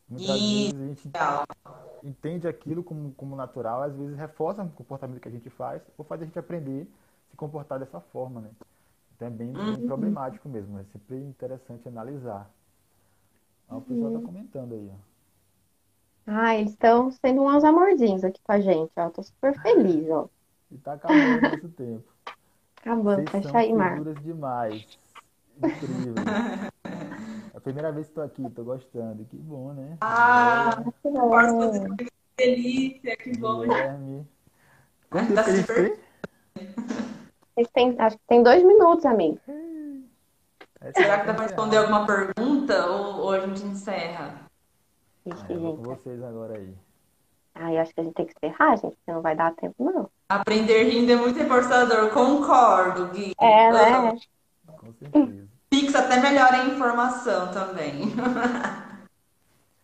[0.10, 1.12] Muitas vezes a gente
[2.04, 6.06] entende aquilo como, como natural, às vezes reforça o comportamento que a gente faz, ou
[6.06, 6.88] faz a gente aprender
[7.28, 8.50] a se comportar dessa forma, né?
[9.16, 9.88] Então é bem, bem uhum.
[9.88, 12.50] problemático mesmo, é sempre interessante analisar.
[13.68, 14.26] Ah, o pessoal tá uhum.
[14.26, 15.07] comentando aí, ó.
[16.28, 19.10] Ah, eles estão sendo uns amorzinhos aqui com a gente, ó.
[19.10, 20.28] Tô super feliz, ó.
[20.70, 22.04] E tá acabando esse tempo.
[22.76, 24.22] Acabando, Vocês fecha aí, Marcos.
[24.22, 25.00] demais.
[25.58, 26.16] Incrível.
[27.54, 29.26] É a primeira vez que estou aqui, tô gostando.
[29.26, 29.98] Que bom, né?
[30.02, 31.96] Ah, que bom.
[31.98, 32.08] Que
[32.38, 33.62] delícia, que bom.
[33.62, 34.28] Guilherme.
[35.10, 36.00] Quanto tá tempo super...
[37.58, 37.96] eles têm?
[37.98, 39.40] Acho que tem dois minutos, amigo.
[40.94, 44.47] Será que dá para responder alguma pergunta ou, ou a gente encerra?
[45.28, 46.74] Ixi, ah, vou com vocês agora aí.
[47.54, 49.84] Ah, eu acho que a gente tem que encerrar, gente, porque não vai dar tempo,
[49.84, 50.10] não.
[50.30, 53.34] Aprender rindo é muito reforçador, concordo, Gui.
[53.40, 54.18] É, né?
[54.66, 55.48] Com certeza.
[55.74, 58.04] Fixa até melhor a informação também.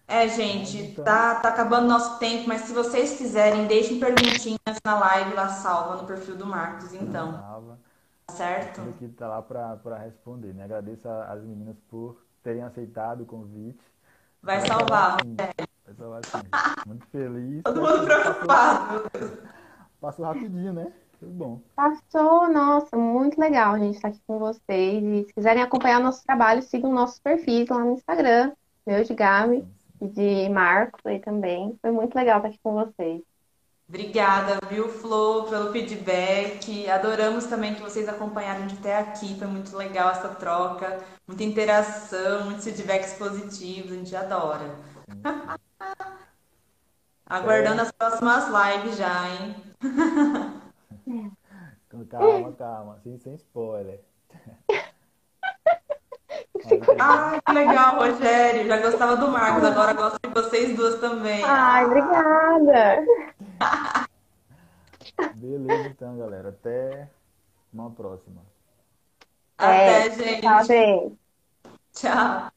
[0.05, 1.03] É, gente, então.
[1.03, 6.01] tá, tá acabando nosso tempo, mas se vocês quiserem, deixem perguntinhas na live lá salva
[6.01, 7.31] no perfil do Marcos, então.
[7.31, 7.79] Salva.
[8.29, 8.81] Certo?
[8.81, 10.65] A equipe tá lá para responder, né?
[10.65, 13.83] Agradeço às meninas por terem aceitado o convite.
[14.43, 15.35] Vai, vai salvar, sim.
[15.85, 16.85] Vai salvar sim.
[16.85, 17.63] Muito feliz.
[17.63, 19.09] Todo mundo preocupado.
[20.01, 20.91] Passou rapidinho, né?
[21.17, 21.61] Foi bom.
[21.73, 25.01] Passou, nossa, muito legal a gente estar aqui com vocês.
[25.01, 28.51] E se quiserem acompanhar nosso trabalho, sigam nossos perfis lá no Instagram,
[28.85, 29.65] meu de Gabi
[30.01, 31.77] e de Marcos aí também.
[31.81, 33.21] Foi muito legal estar aqui com vocês.
[33.87, 36.89] Obrigada, viu, Flo, pelo feedback.
[36.89, 39.37] Adoramos também que vocês acompanharam de até aqui.
[39.37, 43.91] Foi muito legal essa troca, muita interação, muitos feedbacks positivos.
[43.91, 44.75] A gente adora.
[47.25, 47.83] Aguardando é.
[47.83, 49.55] as próximas lives já, hein?
[52.09, 53.99] calma, calma, sem, sem spoiler.
[56.99, 58.67] Ai, que legal, Rogério.
[58.67, 61.43] Já gostava do Marcos, agora gosto de vocês duas também.
[61.43, 63.05] Ai, obrigada.
[65.35, 66.49] Beleza, então, galera.
[66.49, 67.09] Até
[67.73, 68.41] uma próxima.
[69.57, 70.41] Até, é, gente.
[70.41, 71.17] Tchau, gente.
[71.93, 72.51] Tchau.